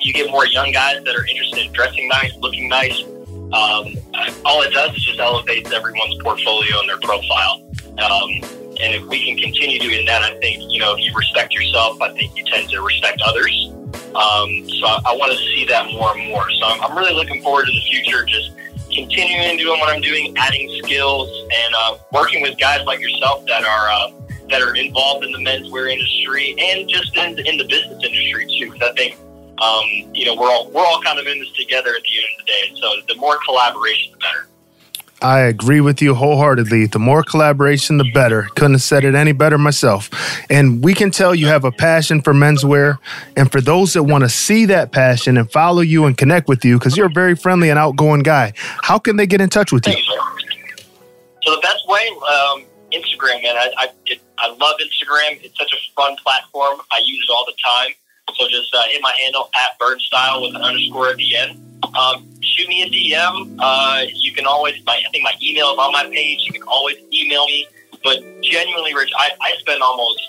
[0.00, 3.02] you get more young guys that are interested in dressing nice, looking nice.
[3.52, 3.96] Um,
[4.44, 7.66] all it does is just elevates everyone's portfolio and their profile.
[7.98, 8.30] Um,
[8.80, 12.00] and if we can continue doing that, I think you know if you respect yourself,
[12.00, 13.72] I think you tend to respect others.
[14.14, 16.48] Um, so I, I want to see that more and more.
[16.50, 18.24] So I'm, I'm really looking forward to the future.
[18.24, 18.52] Just
[18.92, 23.64] continuing doing what I'm doing, adding skills, and uh, working with guys like yourself that
[23.64, 24.10] are uh,
[24.48, 28.72] that are involved in the menswear industry and just in, in the business industry too.
[28.72, 29.16] Because I think
[29.60, 32.26] um, you know we're all we're all kind of in this together at the end
[32.38, 32.80] of the day.
[32.80, 34.46] So the more collaboration, the better.
[35.22, 36.86] I agree with you wholeheartedly.
[36.86, 38.48] The more collaboration, the better.
[38.54, 40.08] Couldn't have said it any better myself.
[40.48, 42.98] And we can tell you have a passion for menswear.
[43.36, 46.64] And for those that want to see that passion and follow you and connect with
[46.64, 49.72] you, because you're a very friendly and outgoing guy, how can they get in touch
[49.72, 49.94] with you?
[51.42, 53.56] So the best way, um, Instagram, man.
[53.56, 55.42] I I, it, I love Instagram.
[55.42, 56.80] It's such a fun platform.
[56.90, 57.94] I use it all the time.
[58.38, 61.60] So just uh, hit my handle at Burnstyle with an underscore at the end.
[61.96, 63.56] Um, shoot me a DM.
[63.58, 66.40] Uh, you can always, my, I think my email is on my page.
[66.42, 67.66] You can always email me.
[68.02, 70.20] But genuinely, Rich, I, I spend almost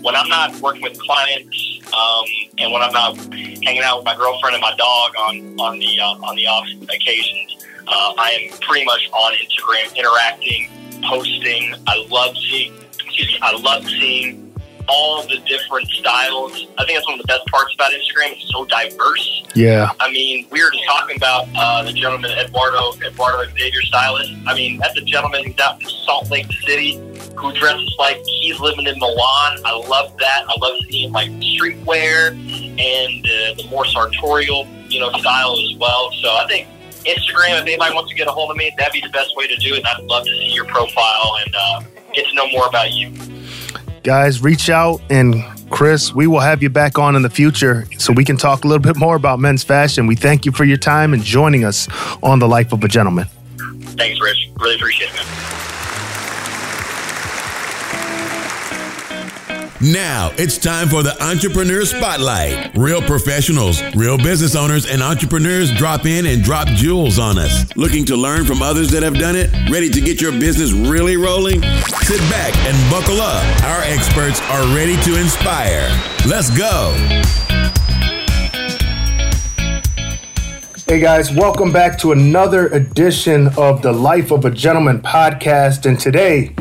[0.00, 2.24] when I'm not working with clients um,
[2.58, 6.00] and when I'm not hanging out with my girlfriend and my dog on on the
[6.00, 10.68] uh, on the off occasions, uh, I am pretty much on Instagram, interacting,
[11.04, 11.74] posting.
[11.86, 12.74] I love seeing.
[12.76, 13.38] Excuse me.
[13.40, 14.45] I love seeing
[14.88, 16.52] all the different styles.
[16.78, 18.32] I think that's one of the best parts about Instagram.
[18.32, 19.44] It's so diverse.
[19.54, 19.90] Yeah.
[20.00, 24.32] I mean, we were just talking about uh, the gentleman Eduardo Eduardo Xavier Stylist.
[24.46, 27.00] I mean, that's a gentleman who's out in Salt Lake City
[27.36, 29.58] who dresses like he's living in Milan.
[29.64, 30.44] I love that.
[30.48, 36.10] I love seeing like streetwear and uh, the more sartorial, you know, style as well.
[36.22, 36.66] So I think
[37.04, 39.46] Instagram, if anybody wants to get a hold of me, that'd be the best way
[39.46, 39.78] to do it.
[39.78, 41.82] And I'd love to see your profile and uh,
[42.14, 43.12] get to know more about you
[44.06, 45.34] guys, reach out and
[45.68, 48.68] Chris, we will have you back on in the future so we can talk a
[48.68, 50.06] little bit more about men's fashion.
[50.06, 51.88] We thank you for your time and joining us
[52.22, 53.26] on The Life of a Gentleman.
[53.98, 54.50] Thanks, Rich.
[54.60, 55.65] Really appreciate it,
[59.80, 62.74] Now it's time for the Entrepreneur Spotlight.
[62.74, 67.76] Real professionals, real business owners, and entrepreneurs drop in and drop jewels on us.
[67.76, 69.50] Looking to learn from others that have done it?
[69.70, 71.60] Ready to get your business really rolling?
[71.60, 73.44] Sit back and buckle up.
[73.64, 75.86] Our experts are ready to inspire.
[76.26, 76.94] Let's go.
[80.86, 85.84] Hey guys, welcome back to another edition of the Life of a Gentleman podcast.
[85.84, 86.54] And today,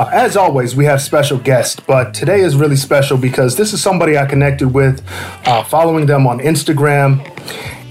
[0.00, 3.82] uh, as always, we have special guests, but today is really special because this is
[3.82, 5.04] somebody I connected with
[5.44, 7.20] uh, following them on Instagram.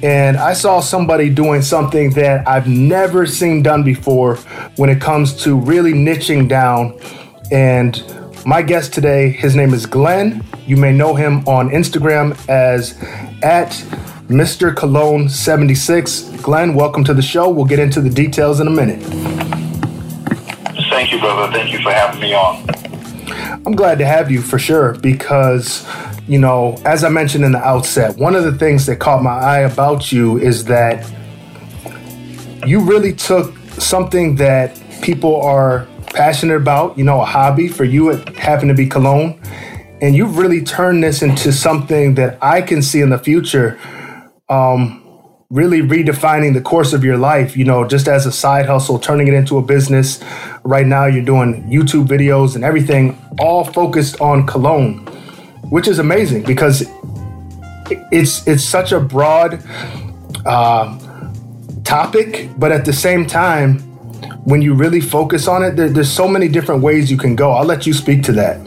[0.01, 4.37] And I saw somebody doing something that I've never seen done before
[4.77, 6.99] when it comes to really niching down.
[7.51, 8.01] And
[8.43, 10.43] my guest today, his name is Glen.
[10.65, 12.97] You may know him on Instagram as
[13.43, 13.69] at
[14.29, 14.75] Mr.
[14.75, 16.21] Cologne 76.
[16.41, 17.51] Glen, welcome to the show.
[17.51, 19.68] We'll get into the details in a minute.
[20.99, 21.49] Thank you, brother.
[21.53, 22.65] Thank you for having me on.
[23.65, 25.87] I'm glad to have you for sure because,
[26.27, 29.31] you know, as I mentioned in the outset, one of the things that caught my
[29.31, 31.09] eye about you is that
[32.67, 38.09] you really took something that people are passionate about, you know, a hobby for you,
[38.09, 39.41] it happened to be cologne,
[40.01, 43.79] and you've really turned this into something that I can see in the future.
[44.49, 45.08] Um,
[45.51, 49.27] really redefining the course of your life, you know, just as a side hustle, turning
[49.27, 50.23] it into a business.
[50.63, 54.97] Right now, you're doing YouTube videos and everything, all focused on cologne,
[55.71, 56.87] which is amazing because
[58.11, 59.63] it's it's such a broad
[60.45, 60.99] uh,
[61.83, 63.79] topic, but at the same time,
[64.45, 67.53] when you really focus on it, there, there's so many different ways you can go.
[67.53, 68.63] I'll let you speak to that.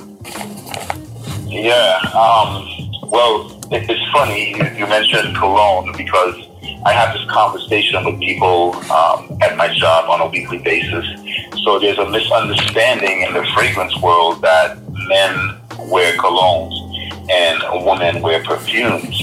[1.47, 2.01] Yeah.
[2.13, 2.67] Um,
[3.09, 6.49] well, it's funny you mentioned cologne because
[6.85, 11.07] I have this conversation with people um, at my job on a weekly basis.
[11.63, 15.57] So there's a misunderstanding in the fragrance world that men
[15.91, 16.75] wear colognes
[17.31, 19.21] and women wear perfumes.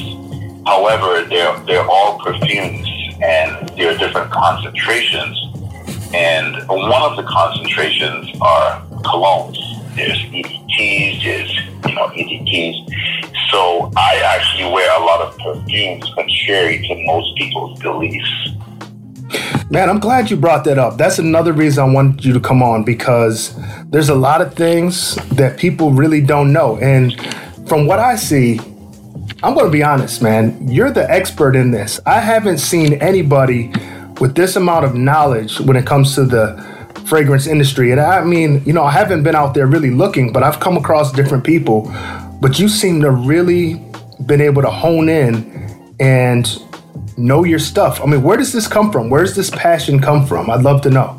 [0.65, 2.87] However, they're they're all perfumes
[3.21, 5.37] and there are different concentrations.
[6.13, 9.78] And one of the concentrations are colognes.
[9.99, 12.89] There's EDTs, there's you know EDTs.
[13.51, 18.49] So I actually wear a lot of perfumes, contrary to most people's beliefs.
[19.69, 20.97] Man, I'm glad you brought that up.
[20.97, 23.53] That's another reason I wanted you to come on because
[23.87, 26.77] there's a lot of things that people really don't know.
[26.77, 27.13] And
[27.67, 28.57] from what I see,
[29.43, 31.99] I'm going to be honest, man, you're the expert in this.
[32.05, 33.73] I haven't seen anybody
[34.21, 37.91] with this amount of knowledge when it comes to the fragrance industry.
[37.91, 40.77] And I mean, you know, I haven't been out there really looking, but I've come
[40.77, 41.91] across different people
[42.39, 43.81] but you seem to really
[44.25, 46.63] been able to hone in and
[47.17, 48.01] know your stuff.
[48.01, 49.09] I mean, where does this come from?
[49.09, 50.49] Where does this passion come from?
[50.49, 51.17] I'd love to know.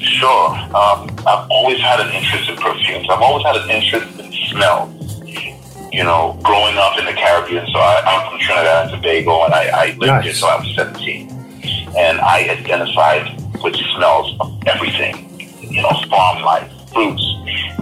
[0.00, 0.50] Sure.
[0.50, 3.06] Um, I've always had an interest in perfumes.
[3.08, 4.92] I've always had an interest in smells.
[5.92, 9.54] You know, growing up in the Caribbean, so I, am from Trinidad and Tobago, and
[9.54, 10.24] I, I lived nice.
[10.24, 11.30] here until I was 17.
[11.96, 15.24] And I identified with smells of everything.
[15.60, 17.22] You know, farm life, fruits,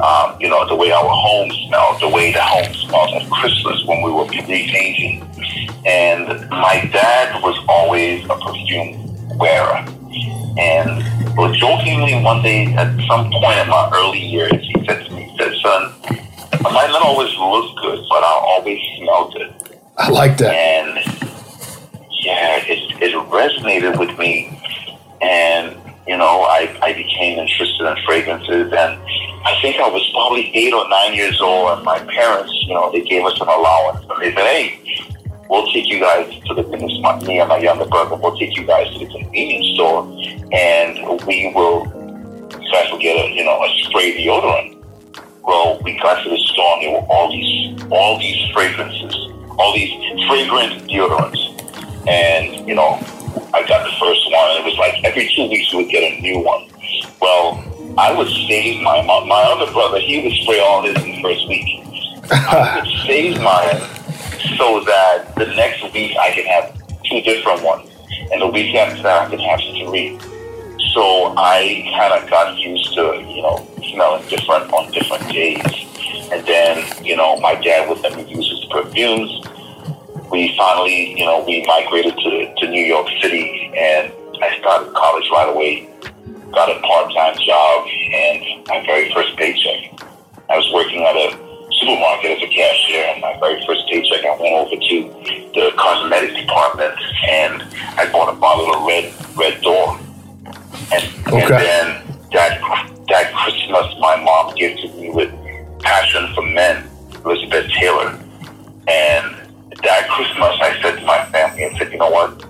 [0.02, 3.84] um, you know, the way our home smelled, the way the home smelled at Christmas
[3.84, 5.22] when we were rechanging.
[5.86, 9.84] And my dad was always a perfume wearer.
[10.56, 15.12] And well, jokingly, one day at some point in my early years, he said to
[15.12, 15.92] me, he said, son,
[16.64, 19.54] I might not always look good, but I'll always smell good.
[19.98, 20.54] I like that.
[20.54, 20.96] And
[22.24, 24.50] yeah, it, it resonated with me.
[25.24, 28.72] And, you know, I, I became interested in fragrances.
[28.72, 29.00] And
[29.44, 32.90] I think I was probably eight or nine years old, and my parents, you know,
[32.90, 35.04] they gave us an allowance, and they said, "Hey,
[35.50, 38.90] we'll take you guys to the me and my younger brother, we'll take you guys
[38.94, 40.02] to the convenience store,
[40.52, 41.84] and we will
[42.70, 44.82] try to get a, you know, a spray deodorant."
[45.42, 49.14] Well, we got to the store, and there were all these, all these fragrances,
[49.58, 49.92] all these
[50.26, 52.98] fragrant deodorants, and you know,
[53.52, 56.02] I got the first one, and it was like every two weeks we would get
[56.02, 56.68] a new one.
[57.20, 57.62] Well,
[57.96, 60.00] I would save my my other brother.
[60.00, 61.80] He would spray all his in the first week.
[62.30, 63.80] I would save mine
[64.58, 67.90] so that the next week I can have two different ones,
[68.32, 70.18] and the week after that I can have three.
[70.92, 75.64] So I kind of got used to you know smelling different on different days,
[76.32, 79.46] and then you know my dad would let me use his perfumes
[80.34, 85.30] we finally, you know, we migrated to, to New York City and I started college
[85.30, 85.88] right away,
[86.50, 89.94] got a part-time job and my very first paycheck.
[90.50, 91.38] I was working at a
[91.78, 94.96] supermarket as a cashier and my very first paycheck I went over to
[95.54, 96.98] the cosmetic department
[97.28, 97.62] and
[97.96, 100.00] I bought a bottle of red red door.
[100.90, 101.42] And, okay.
[101.42, 102.58] and then that
[103.06, 105.32] that Christmas my mom gifted me with
[105.78, 106.90] Passion for Men,
[107.24, 108.18] Elizabeth Taylor.
[108.88, 109.43] And
[109.84, 112.40] that Christmas, I said to my family, I said, you know what?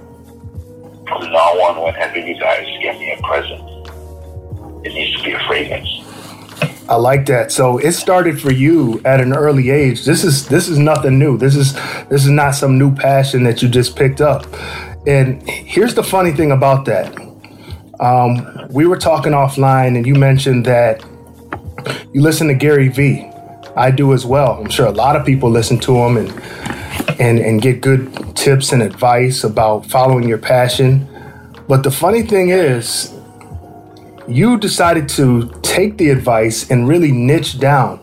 [1.09, 3.61] From now on, whenever you guys give me a present,
[4.87, 5.89] it needs to be a fragrance.
[6.89, 7.51] I like that.
[7.51, 10.05] So it started for you at an early age.
[10.05, 11.39] This is this is nothing new.
[11.39, 11.72] This is
[12.09, 14.47] this is not some new passion that you just picked up.
[15.07, 17.14] And here's the funny thing about that.
[18.01, 21.03] Um, we were talking offline, and you mentioned that
[22.12, 23.30] you listen to Gary Vee.
[23.76, 24.61] I do as well.
[24.61, 26.30] I'm sure a lot of people listen to him, and
[27.21, 31.09] and and get good tips and advice about following your passion.
[31.69, 33.15] But the funny thing is,
[34.29, 38.01] you decided to take the advice and really niche down.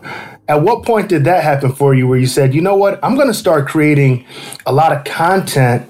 [0.48, 3.14] At what point did that happen for you where you said, you know what, I'm
[3.14, 4.26] going to start creating
[4.66, 5.88] a lot of content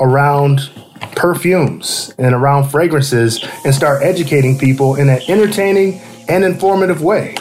[0.00, 0.70] around
[1.14, 7.34] perfumes and around fragrances and start educating people in an entertaining and informative way?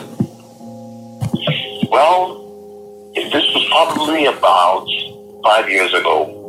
[3.53, 4.87] Was probably about
[5.43, 6.39] five years ago.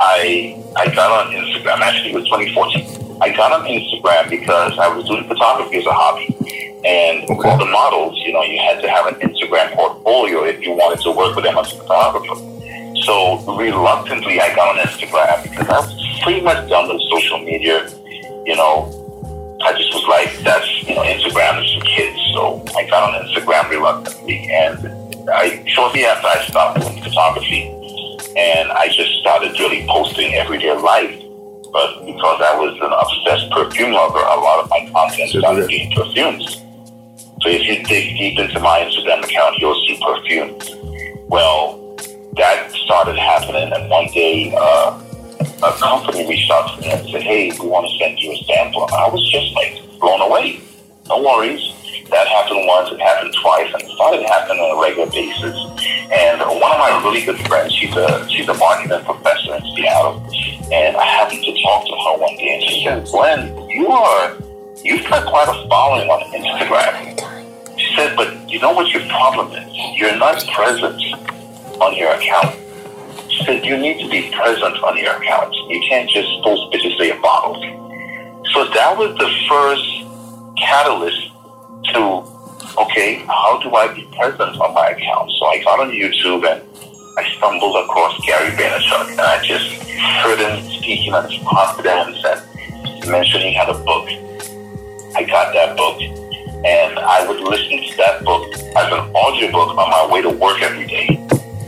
[0.00, 1.80] I I got on Instagram.
[1.80, 3.22] Actually, it was 2014.
[3.22, 6.34] I got on Instagram because I was doing photography as a hobby.
[6.84, 7.48] And okay.
[7.48, 11.02] all the models, you know, you had to have an Instagram portfolio if you wanted
[11.04, 12.34] to work with them as a photographer.
[13.04, 17.88] So reluctantly, I got on Instagram because I was pretty much done with social media.
[18.44, 18.92] You know,
[19.64, 22.18] I just was like, that's, you know, Instagram is for kids.
[22.34, 24.48] So I got on Instagram reluctantly.
[24.52, 24.78] And
[25.32, 27.68] I, shortly after I stopped doing photography,
[28.36, 31.24] and I just started really posting everyday life
[31.74, 35.90] but because I was an obsessed perfume lover, a lot of my content started being
[35.90, 36.62] perfumes.
[37.42, 40.70] So if you dig deep into my Instagram account, you'll see perfumes.
[41.26, 41.96] Well,
[42.36, 45.02] that started happening, and one day uh,
[45.64, 48.36] a company reached out to me and said, "Hey, we want to send you a
[48.44, 50.60] sample." I was just like blown away.
[51.08, 51.74] No worries.
[52.10, 55.56] That happened once, it happened twice, and it started happening on a regular basis.
[56.12, 60.20] And one of my really good friends, she's a she's a marketing professor in Seattle,
[60.70, 64.36] and I happened to talk to her one day, and she said, "Glen, you are
[64.82, 67.18] you've got quite a following on Instagram."
[67.78, 69.72] She said, "But you know what your problem is?
[69.96, 71.00] You're not present
[71.80, 72.54] on your account."
[73.28, 75.54] She said, "You need to be present on your account.
[75.68, 77.64] You can't just post pictures of your bottles."
[78.52, 79.88] So that was the first
[80.60, 81.33] catalyst
[81.92, 82.24] to,
[82.78, 85.30] okay, how do I be present on my account?
[85.38, 86.62] So I got on YouTube and
[87.16, 89.70] I stumbled across Gary Vaynerchuk and I just
[90.22, 94.08] heard him speaking on his confidence and mentioning he had a book.
[95.14, 99.90] I got that book and I would listen to that book as an audiobook on
[99.90, 101.06] my way to work every day.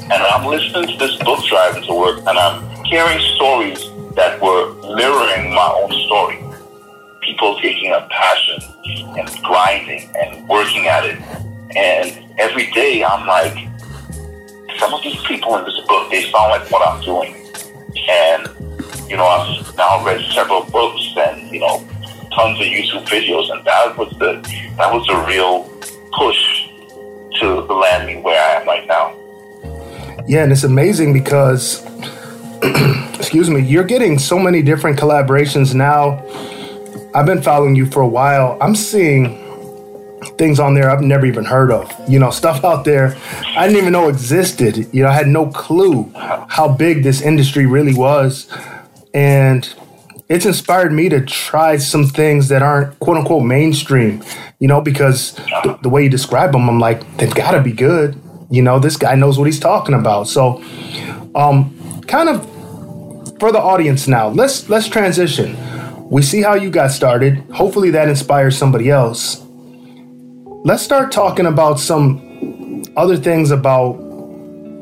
[0.08, 4.72] And I'm listening to this book driving to work and I'm hearing stories that were
[4.96, 6.45] mirroring my own story
[7.26, 8.62] people taking a passion
[9.18, 11.20] and grinding and working at it.
[11.76, 13.68] And every day I'm like,
[14.78, 17.34] some of these people in this book, they sound like what I'm doing.
[18.08, 21.84] And, you know, I've now read several books and, you know,
[22.32, 23.50] tons of YouTube videos.
[23.50, 24.40] And that was the,
[24.76, 25.64] that was the real
[26.12, 26.68] push
[27.40, 29.14] to land me where I am right now.
[30.28, 31.84] Yeah, and it's amazing because,
[33.14, 36.24] excuse me, you're getting so many different collaborations now
[37.16, 38.58] I've been following you for a while.
[38.60, 39.42] I'm seeing
[40.36, 41.90] things on there I've never even heard of.
[42.06, 43.16] You know, stuff out there
[43.56, 44.86] I didn't even know existed.
[44.92, 48.54] You know, I had no clue how big this industry really was.
[49.14, 49.66] And
[50.28, 54.22] it's inspired me to try some things that aren't quote unquote mainstream,
[54.58, 57.72] you know, because the, the way you describe them, I'm like, they've got to be
[57.72, 58.20] good.
[58.50, 60.28] You know, this guy knows what he's talking about.
[60.28, 60.62] So,
[61.34, 62.44] um, kind of
[63.40, 65.56] for the audience now, let's let's transition
[66.08, 67.38] we see how you got started.
[67.52, 69.42] Hopefully, that inspires somebody else.
[70.64, 74.00] Let's start talking about some other things about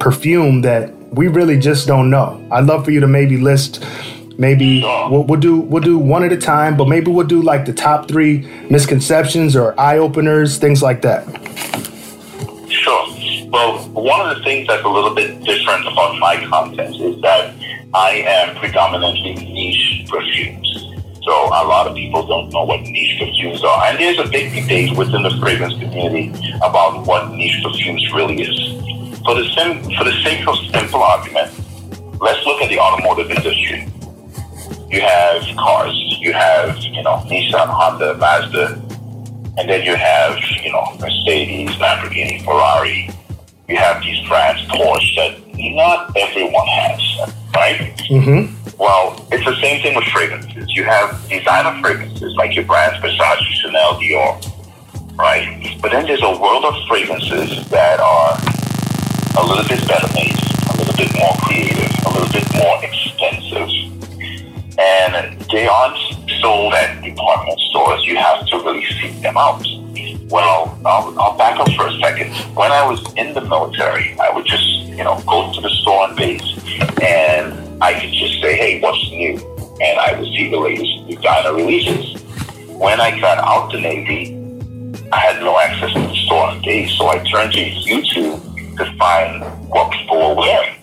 [0.00, 2.46] perfume that we really just don't know.
[2.52, 3.84] I'd love for you to maybe list.
[4.36, 7.64] Maybe we'll, we'll do we'll do one at a time, but maybe we'll do like
[7.64, 11.24] the top three misconceptions or eye openers, things like that.
[12.68, 13.06] Sure.
[13.48, 17.54] Well, one of the things that's a little bit different about my content is that
[17.94, 20.83] I am predominantly niche perfumes.
[21.24, 23.84] So a lot of people don't know what niche perfumes are.
[23.86, 28.58] And there's a big debate within the fragrance community about what niche perfumes really is.
[29.24, 31.50] For the, sim- for the sake of simple argument,
[32.20, 33.88] let's look at the automotive industry.
[34.90, 38.82] You have cars, you have, you know, Nissan, Honda, Mazda,
[39.56, 43.08] and then you have, you know, Mercedes, Lamborghini, Ferrari.
[43.66, 45.40] You have these brands, Porsche, that
[45.74, 47.96] not everyone has, right?
[48.10, 48.76] Mm-hmm.
[48.76, 50.66] Well, it's the same thing with fragrances.
[50.74, 55.78] You have designer fragrances like your brands Versace, Chanel, Dior, right?
[55.80, 58.36] But then there's a world of fragrances that are
[59.38, 60.36] a little bit better made,
[60.70, 63.70] a little bit more creative, a little bit more expensive.
[64.76, 65.98] And they aren't
[66.40, 68.04] sold at department stores.
[68.06, 69.64] You have to really seek them out.
[70.28, 72.32] Well, I'll, I'll back up for a second.
[72.56, 76.08] When I was in the military, I would just, you know, go to the store
[76.08, 76.42] on base
[77.02, 79.36] and I could just say, hey, what's new?
[79.82, 82.22] And I would see the latest designer releases.
[82.68, 84.32] When I got out the Navy,
[85.12, 88.96] I had no access to the store on base, so I turned to YouTube to
[88.96, 90.76] find what people were wearing.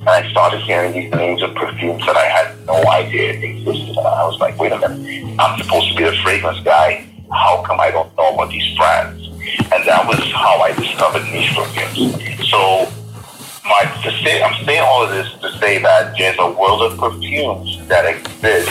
[0.00, 3.96] And I started hearing these names of perfumes that I had no idea existed.
[3.96, 7.62] And I was like, wait a minute, I'm supposed to be the fragrance guy how
[7.66, 9.26] come I don't know about these brands?
[9.72, 12.48] And that was how I discovered niche perfumes.
[12.48, 12.88] So
[13.64, 16.98] my to say I'm saying all of this to say that there's a world of
[16.98, 18.70] perfumes that exist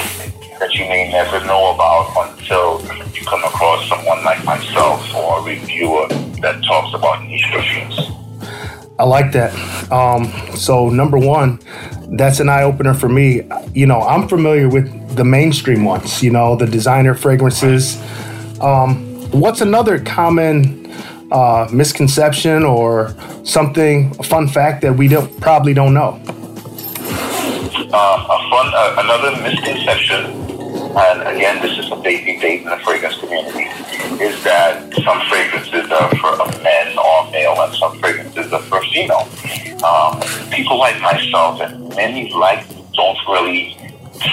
[0.59, 2.81] that you may never know about until
[3.13, 6.07] you come across someone like myself or a reviewer
[6.41, 7.99] that talks about niche perfumes.
[8.99, 9.51] I like that.
[9.91, 11.59] Um, so number one,
[12.15, 13.41] that's an eye opener for me.
[13.73, 16.21] You know, I'm familiar with the mainstream ones.
[16.21, 17.97] You know, the designer fragrances.
[18.63, 20.89] Um, what's another common
[21.33, 26.17] uh, misconception or something, a fun fact that we don't probably don't know?
[27.91, 30.31] Uh, a fun, uh, another misconception,
[30.95, 33.65] and again, this is a big debate in the fragrance community,
[34.23, 38.81] is that some fragrances are for a man or male, and some fragrances are for
[38.85, 39.27] female.
[39.83, 43.75] Um, people like myself and many like don't really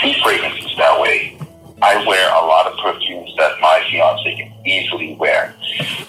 [0.01, 1.37] see fragrances that way.
[1.83, 5.55] I wear a lot of perfumes that my fiance can easily wear.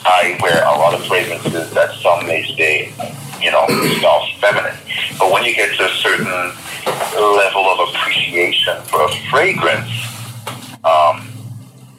[0.03, 2.93] I wear a lot of fragrances that some may say,
[3.41, 3.65] you know,
[3.99, 4.77] smell feminine.
[5.17, 6.51] But when you get to a certain
[7.15, 9.89] level of appreciation for a fragrance,
[10.83, 11.27] um,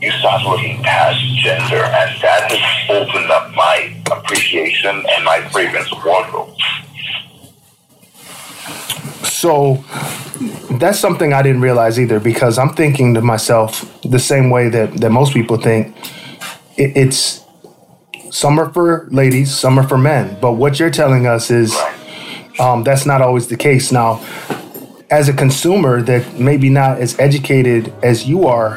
[0.00, 5.88] you start looking past gender, and that has opened up my appreciation and my fragrance
[6.04, 6.54] wardrobe.
[9.42, 9.84] So
[10.78, 14.92] that's something I didn't realize either because I'm thinking to myself the same way that,
[14.98, 15.96] that most people think.
[16.76, 17.42] It, it's
[18.30, 20.38] some are for ladies, some are for men.
[20.40, 21.76] But what you're telling us is
[22.60, 23.90] um, that's not always the case.
[23.90, 24.24] Now,
[25.10, 28.76] as a consumer that maybe not as educated as you are,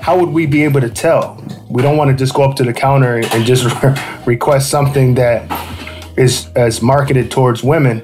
[0.00, 1.44] how would we be able to tell?
[1.68, 3.66] We don't want to just go up to the counter and just
[4.26, 5.44] request something that
[6.16, 8.02] is as marketed towards women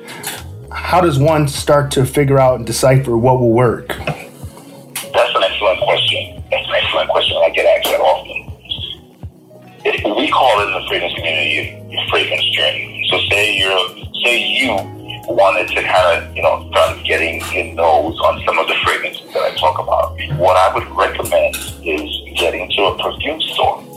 [0.93, 3.88] how does one start to figure out and decipher what will work?
[3.88, 6.45] That's an excellent question.
[6.51, 7.34] That's an excellent question.
[7.38, 8.53] I get asked that often.
[9.86, 13.09] If we call it in the fragrance community your fragrance journey.
[13.09, 13.88] So say you're
[14.22, 14.76] say you
[15.32, 19.32] wanted to kind of, you know, start getting your nose on some of the fragrances
[19.32, 20.12] that I talk about.
[20.36, 23.91] What I would recommend is getting to a perfume store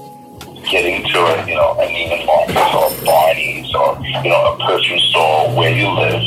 [0.70, 4.58] getting to a, you know, a Neiman Marcus or a Barney's or, you know, a
[4.66, 6.22] perfume store where you live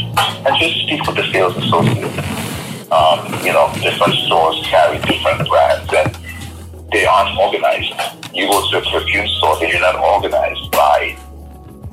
[0.47, 2.13] and just speak with the sales associate.
[2.91, 6.17] Um, you know, different stores carry different brands and
[6.93, 7.93] they aren't organized.
[8.35, 11.19] You go to a perfume store, they're not organized by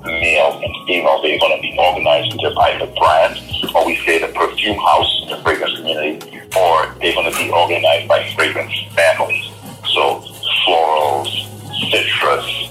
[0.06, 1.22] male and female.
[1.22, 3.40] They're going to be organized into either brand,
[3.74, 7.50] or we say the perfume house in the fragrance community, or they're going to be
[7.50, 9.46] organized by fragrance families.
[9.94, 10.24] So
[10.66, 11.55] florals,
[11.90, 12.70] citrus,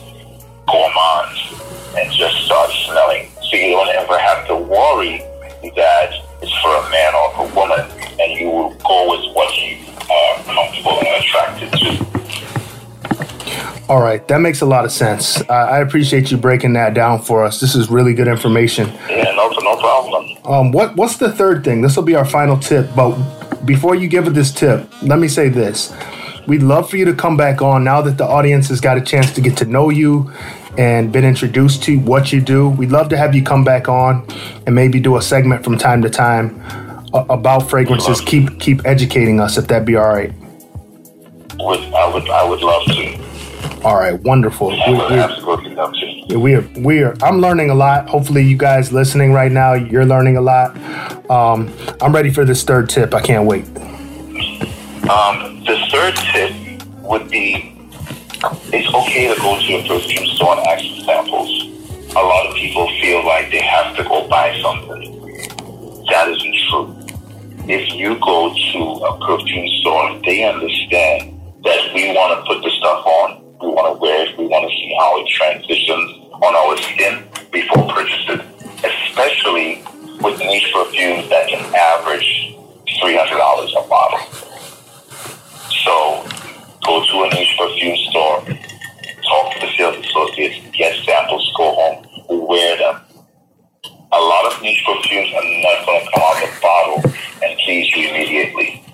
[0.66, 1.36] gourmand,
[1.96, 3.28] and just start smelling.
[3.50, 5.22] So you don't ever have to worry
[5.76, 7.80] that it's for a man or for a woman,
[8.20, 9.78] and you will go with what you
[10.11, 12.14] are comfortable and attracted to.
[13.88, 15.42] All right, that makes a lot of sense.
[15.50, 17.61] I appreciate you breaking that down for us.
[17.61, 18.88] This is really good information.
[19.11, 20.36] Yeah, no, no problem.
[20.44, 21.82] Um, what what's the third thing?
[21.82, 22.88] This will be our final tip.
[22.94, 23.14] But
[23.64, 25.92] before you give it this tip, let me say this:
[26.47, 29.01] We'd love for you to come back on now that the audience has got a
[29.01, 30.30] chance to get to know you
[30.76, 32.68] and been introduced to what you do.
[32.68, 34.26] We'd love to have you come back on
[34.66, 36.61] and maybe do a segment from time to time
[37.14, 38.20] about fragrances.
[38.20, 40.32] Keep keep educating us if that'd be all right.
[41.59, 43.84] Would, I would I would love to.
[43.84, 44.70] All right, wonderful.
[44.72, 45.92] I would we, absolutely love
[46.28, 46.38] to.
[46.38, 47.16] We are we are.
[47.22, 48.09] I'm learning a lot.
[48.09, 50.76] Hopefully, you guys listening right now, you're learning a lot.
[51.30, 53.14] Um, I'm ready for this third tip.
[53.14, 53.64] I can't wait.
[55.09, 56.52] Um, the third tip
[57.00, 57.74] would be
[58.68, 61.50] it's okay to go to a perfume store and ask for samples.
[62.10, 66.04] A lot of people feel like they have to go buy something.
[66.10, 66.94] That isn't true.
[67.66, 72.70] If you go to a perfume store, they understand that we want to put the
[72.76, 76.54] stuff on, we want to wear it, we want to see how it transitions on
[76.54, 78.44] our skin before purchasing.
[78.84, 79.82] Especially
[80.20, 82.54] with niche perfumes that can average
[83.00, 84.43] $300 a bottle.
[85.82, 86.26] So
[86.84, 88.40] go to a niche perfume store,
[89.24, 93.00] talk to the sales associates, get samples, go home, wear them.
[94.12, 97.12] A lot of niche perfumes are not going to come out of the bottle
[97.42, 98.84] and please you immediately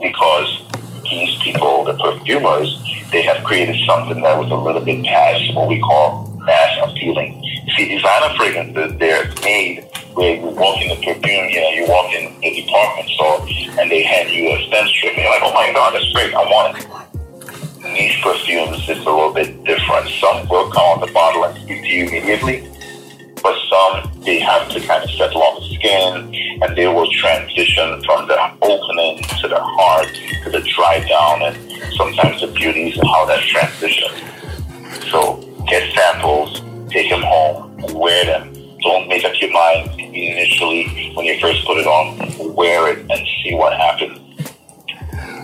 [0.00, 0.62] because
[1.04, 2.78] these people the perfumers,
[3.10, 7.42] they have created something that was a little bit past what we call mass appealing.
[7.76, 9.84] See, designer fragrances, they're made
[10.14, 13.44] where you walk in the perfume, you know, you walk in the department store
[13.78, 16.32] and they hand you a scent strip and you're like, oh my God, that's great,
[16.32, 16.86] I want it.
[17.92, 20.08] Niche perfumes is a little bit different.
[20.08, 22.66] Some will come on the bottle and speak to you immediately,
[23.42, 28.02] but some they have to kind of settle on the skin and they will transition
[28.04, 30.08] from the opening to the heart
[30.44, 34.10] to the dry down and sometimes the beauty is how that transition.
[35.10, 38.52] So get samples, take them home, wear them.
[38.82, 42.54] Don't make up your mind initially when you first put it on.
[42.54, 44.20] Wear it and see what happens.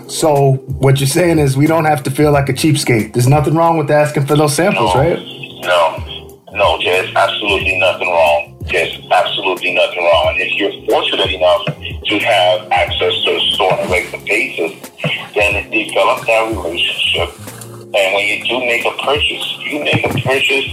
[0.07, 3.13] So what you're saying is we don't have to feel like a cheapskate.
[3.13, 5.17] There's nothing wrong with asking for those samples, no, right?
[5.63, 8.57] No, no, there's absolutely nothing wrong.
[8.69, 10.27] There's absolutely nothing wrong.
[10.29, 14.91] And if you're fortunate enough to have access to a store on a regular basis,
[15.33, 17.52] then develop that relationship.
[17.95, 20.65] And when you do make a purchase, you make a purchase,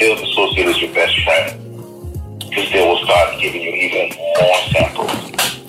[0.00, 1.62] sales associate is your best friend.
[2.40, 5.12] Because they will start giving you even more samples.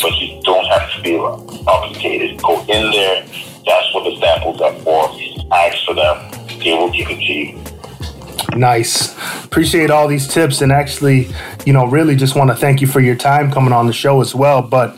[0.01, 2.41] But you don't have to feel obligated.
[2.41, 3.23] Go in there.
[3.65, 5.53] That's what the samples are for.
[5.53, 6.31] Ask for them.
[6.63, 7.76] They will give it to you.
[8.57, 9.15] Nice.
[9.45, 11.29] Appreciate all these tips and actually,
[11.65, 14.21] you know, really just want to thank you for your time coming on the show
[14.21, 14.61] as well.
[14.61, 14.95] But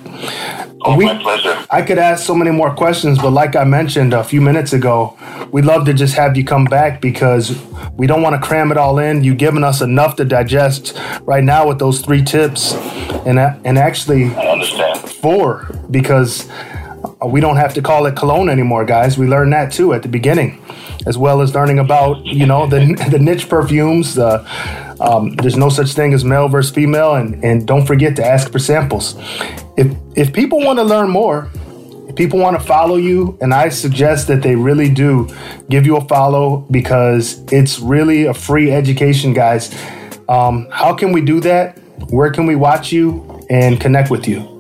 [0.82, 1.66] oh, we, my pleasure.
[1.70, 5.18] I could ask so many more questions, but like I mentioned a few minutes ago,
[5.52, 7.62] we'd love to just have you come back because
[7.94, 9.24] we don't want to cram it all in.
[9.24, 12.74] You've given us enough to digest right now with those three tips,
[13.26, 14.30] and and actually
[15.22, 16.50] four because
[17.28, 19.18] we don't have to call it cologne anymore, guys.
[19.18, 20.62] We learned that too at the beginning
[21.06, 22.80] as well as learning about you know the
[23.12, 24.18] the niche perfumes.
[24.18, 24.46] Uh,
[25.00, 28.52] um, there's no such thing as male versus female, and and don't forget to ask
[28.52, 29.16] for samples.
[29.78, 31.50] If if people want to learn more,
[32.08, 35.30] if people want to follow you, and I suggest that they really do
[35.70, 39.74] give you a follow because it's really a free education, guys.
[40.28, 41.78] Um, how can we do that?
[42.12, 44.58] Where can we watch you and connect with you?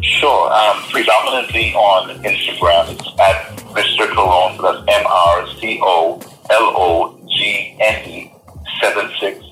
[0.00, 0.52] Sure.
[0.52, 4.06] Um, predominantly on Instagram, it's at Mr.
[4.14, 4.56] Cologne.
[4.62, 6.20] That's M R C O
[6.50, 8.32] L O G N E
[8.80, 9.44] seven six.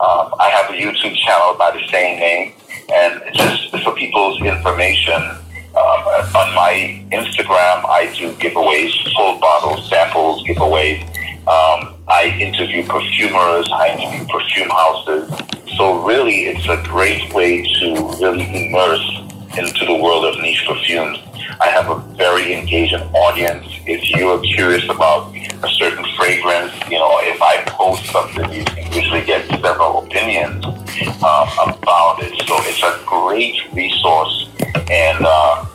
[0.00, 2.54] Um, I have a YouTube channel by the same name,
[2.94, 6.00] and just for people's information, um,
[6.32, 11.02] on my Instagram, I do giveaways, full bottle samples giveaways.
[11.46, 15.30] Um, I interview perfumers, I interview perfume houses.
[15.76, 21.18] So really, it's a great way to really immerse into the world of niche perfumes.
[21.60, 23.66] I have a very engaging audience.
[23.86, 28.64] If you are curious about a certain fragrance, you know, if I post something, you
[28.64, 32.34] can usually get several opinions um, about it.
[32.46, 34.50] So it's a great resource.
[34.90, 35.66] And uh,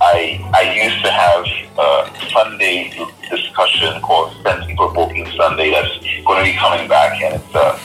[0.00, 1.46] I, I used to have
[1.78, 2.92] a Sunday
[3.30, 7.20] discussion called Sensing Provoking Sunday that's going to be coming back.
[7.22, 7.78] And it's, uh,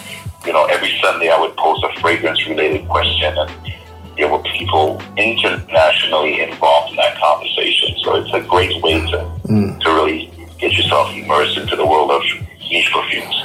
[0.46, 3.34] you know, every Sunday I would post a fragrance related question.
[3.38, 3.77] And
[4.18, 7.96] there were people internationally involved in that conversation.
[8.04, 9.80] So it's a great way to, mm.
[9.80, 12.24] to really get yourself immersed into the world of
[12.70, 13.36] niche perfumes.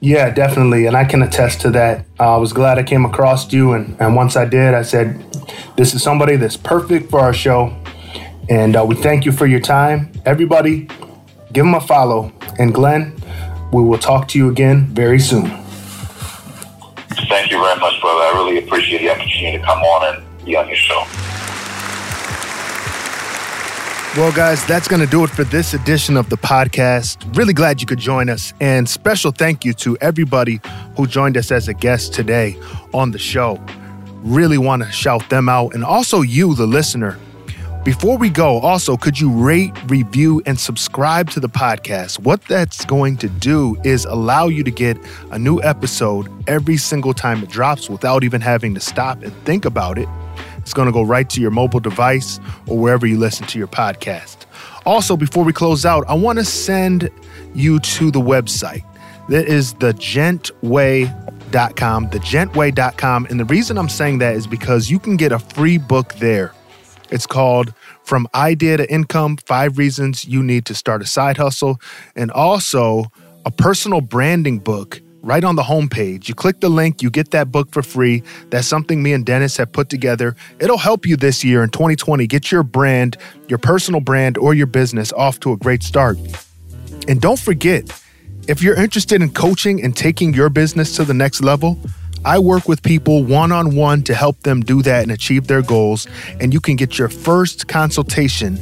[0.00, 0.86] Yeah, definitely.
[0.86, 2.06] And I can attest to that.
[2.18, 3.72] Uh, I was glad I came across you.
[3.72, 5.22] And, and once I did, I said,
[5.76, 7.76] this is somebody that's perfect for our show.
[8.48, 10.12] And uh, we thank you for your time.
[10.24, 10.88] Everybody,
[11.52, 12.32] give him a follow.
[12.58, 13.16] And Glen,
[13.72, 15.61] we will talk to you again very soon.
[17.62, 18.22] Very much, brother.
[18.22, 21.06] I really appreciate the opportunity to come on and be on your show.
[24.16, 27.36] Well, guys, that's going to do it for this edition of the podcast.
[27.36, 28.52] Really glad you could join us.
[28.60, 30.60] And special thank you to everybody
[30.96, 32.58] who joined us as a guest today
[32.92, 33.64] on the show.
[34.24, 35.72] Really want to shout them out.
[35.72, 37.16] And also, you, the listener,
[37.84, 42.20] before we go, also, could you rate, review, and subscribe to the podcast?
[42.20, 44.96] What that's going to do is allow you to get
[45.32, 49.64] a new episode every single time it drops without even having to stop and think
[49.64, 50.08] about it.
[50.58, 53.66] It's going to go right to your mobile device or wherever you listen to your
[53.66, 54.46] podcast.
[54.86, 57.10] Also, before we close out, I want to send
[57.52, 58.84] you to the website.
[59.28, 63.26] That is thegentway.com, thegentway.com.
[63.28, 66.52] And the reason I'm saying that is because you can get a free book there
[67.12, 71.80] it's called From Idea to Income Five Reasons You Need to Start a Side Hustle,
[72.16, 73.04] and also
[73.44, 76.28] a personal branding book right on the homepage.
[76.28, 78.22] You click the link, you get that book for free.
[78.50, 80.34] That's something me and Denis have put together.
[80.58, 83.16] It'll help you this year in 2020 get your brand,
[83.48, 86.18] your personal brand, or your business off to a great start.
[87.08, 87.84] And don't forget,
[88.48, 91.78] if you're interested in coaching and taking your business to the next level,
[92.24, 95.62] I work with people one on one to help them do that and achieve their
[95.62, 96.06] goals.
[96.40, 98.58] And you can get your first consultation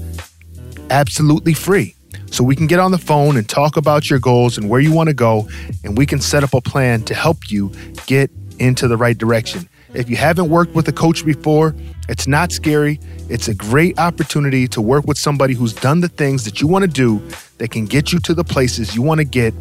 [0.90, 1.94] absolutely free.
[2.30, 4.92] so we can get on the phone and talk about your goals and where you
[4.92, 5.48] want to go,
[5.84, 7.72] and we can set up a plan to help you
[8.06, 9.68] get into the right direction.
[9.94, 11.74] If you haven't worked with a coach before,
[12.08, 13.00] it's not scary.
[13.28, 16.84] It's a great opportunity to work with somebody who's done the things that you want
[16.84, 17.20] to do
[17.58, 19.52] that can get you to the places you want to get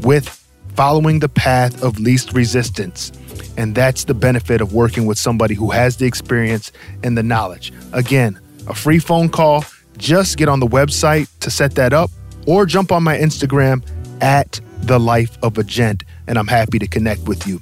[0.00, 0.41] with
[0.74, 3.12] following the path of least resistance.
[3.56, 7.72] And that's the benefit of working with somebody who has the experience and the knowledge.
[7.92, 9.64] Again, a free phone call.
[9.98, 12.10] Just get on the website to set that up
[12.46, 13.84] or jump on my Instagram
[14.20, 17.60] at the life of a gent, and I'm happy to connect with you.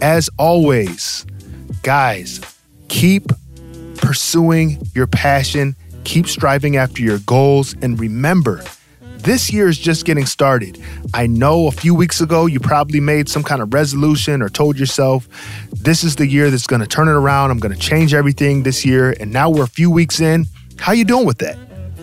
[0.00, 1.26] As always,
[1.82, 2.40] guys,
[2.88, 3.30] keep
[3.96, 8.62] pursuing your passion, keep striving after your goals, and remember,
[9.22, 10.82] this year is just getting started.
[11.14, 14.78] I know a few weeks ago you probably made some kind of resolution or told
[14.78, 15.28] yourself,
[15.72, 17.50] this is the year that's going to turn it around.
[17.50, 19.14] I'm going to change everything this year.
[19.20, 20.46] And now we're a few weeks in.
[20.78, 21.56] How you doing with that?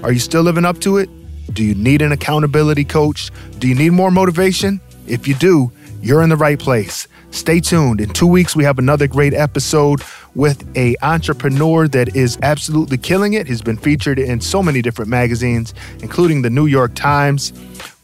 [0.03, 1.09] Are you still living up to it?
[1.53, 3.31] Do you need an accountability coach?
[3.57, 4.79] Do you need more motivation?
[5.07, 7.07] If you do, you're in the right place.
[7.31, 8.01] Stay tuned.
[8.01, 10.01] In two weeks, we have another great episode
[10.35, 13.47] with a entrepreneur that is absolutely killing it.
[13.47, 17.51] He's been featured in so many different magazines, including the New York Times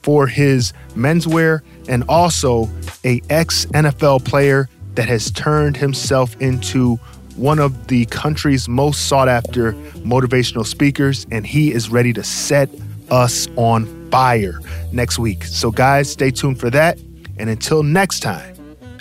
[0.01, 2.69] for his menswear, and also
[3.03, 6.97] a ex NFL player that has turned himself into
[7.35, 9.73] one of the country's most sought after
[10.03, 12.69] motivational speakers, and he is ready to set
[13.11, 14.59] us on fire
[14.91, 15.43] next week.
[15.43, 16.97] So, guys, stay tuned for that.
[17.37, 18.55] And until next time,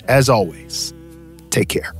[0.07, 0.93] as always,
[1.49, 1.93] take care.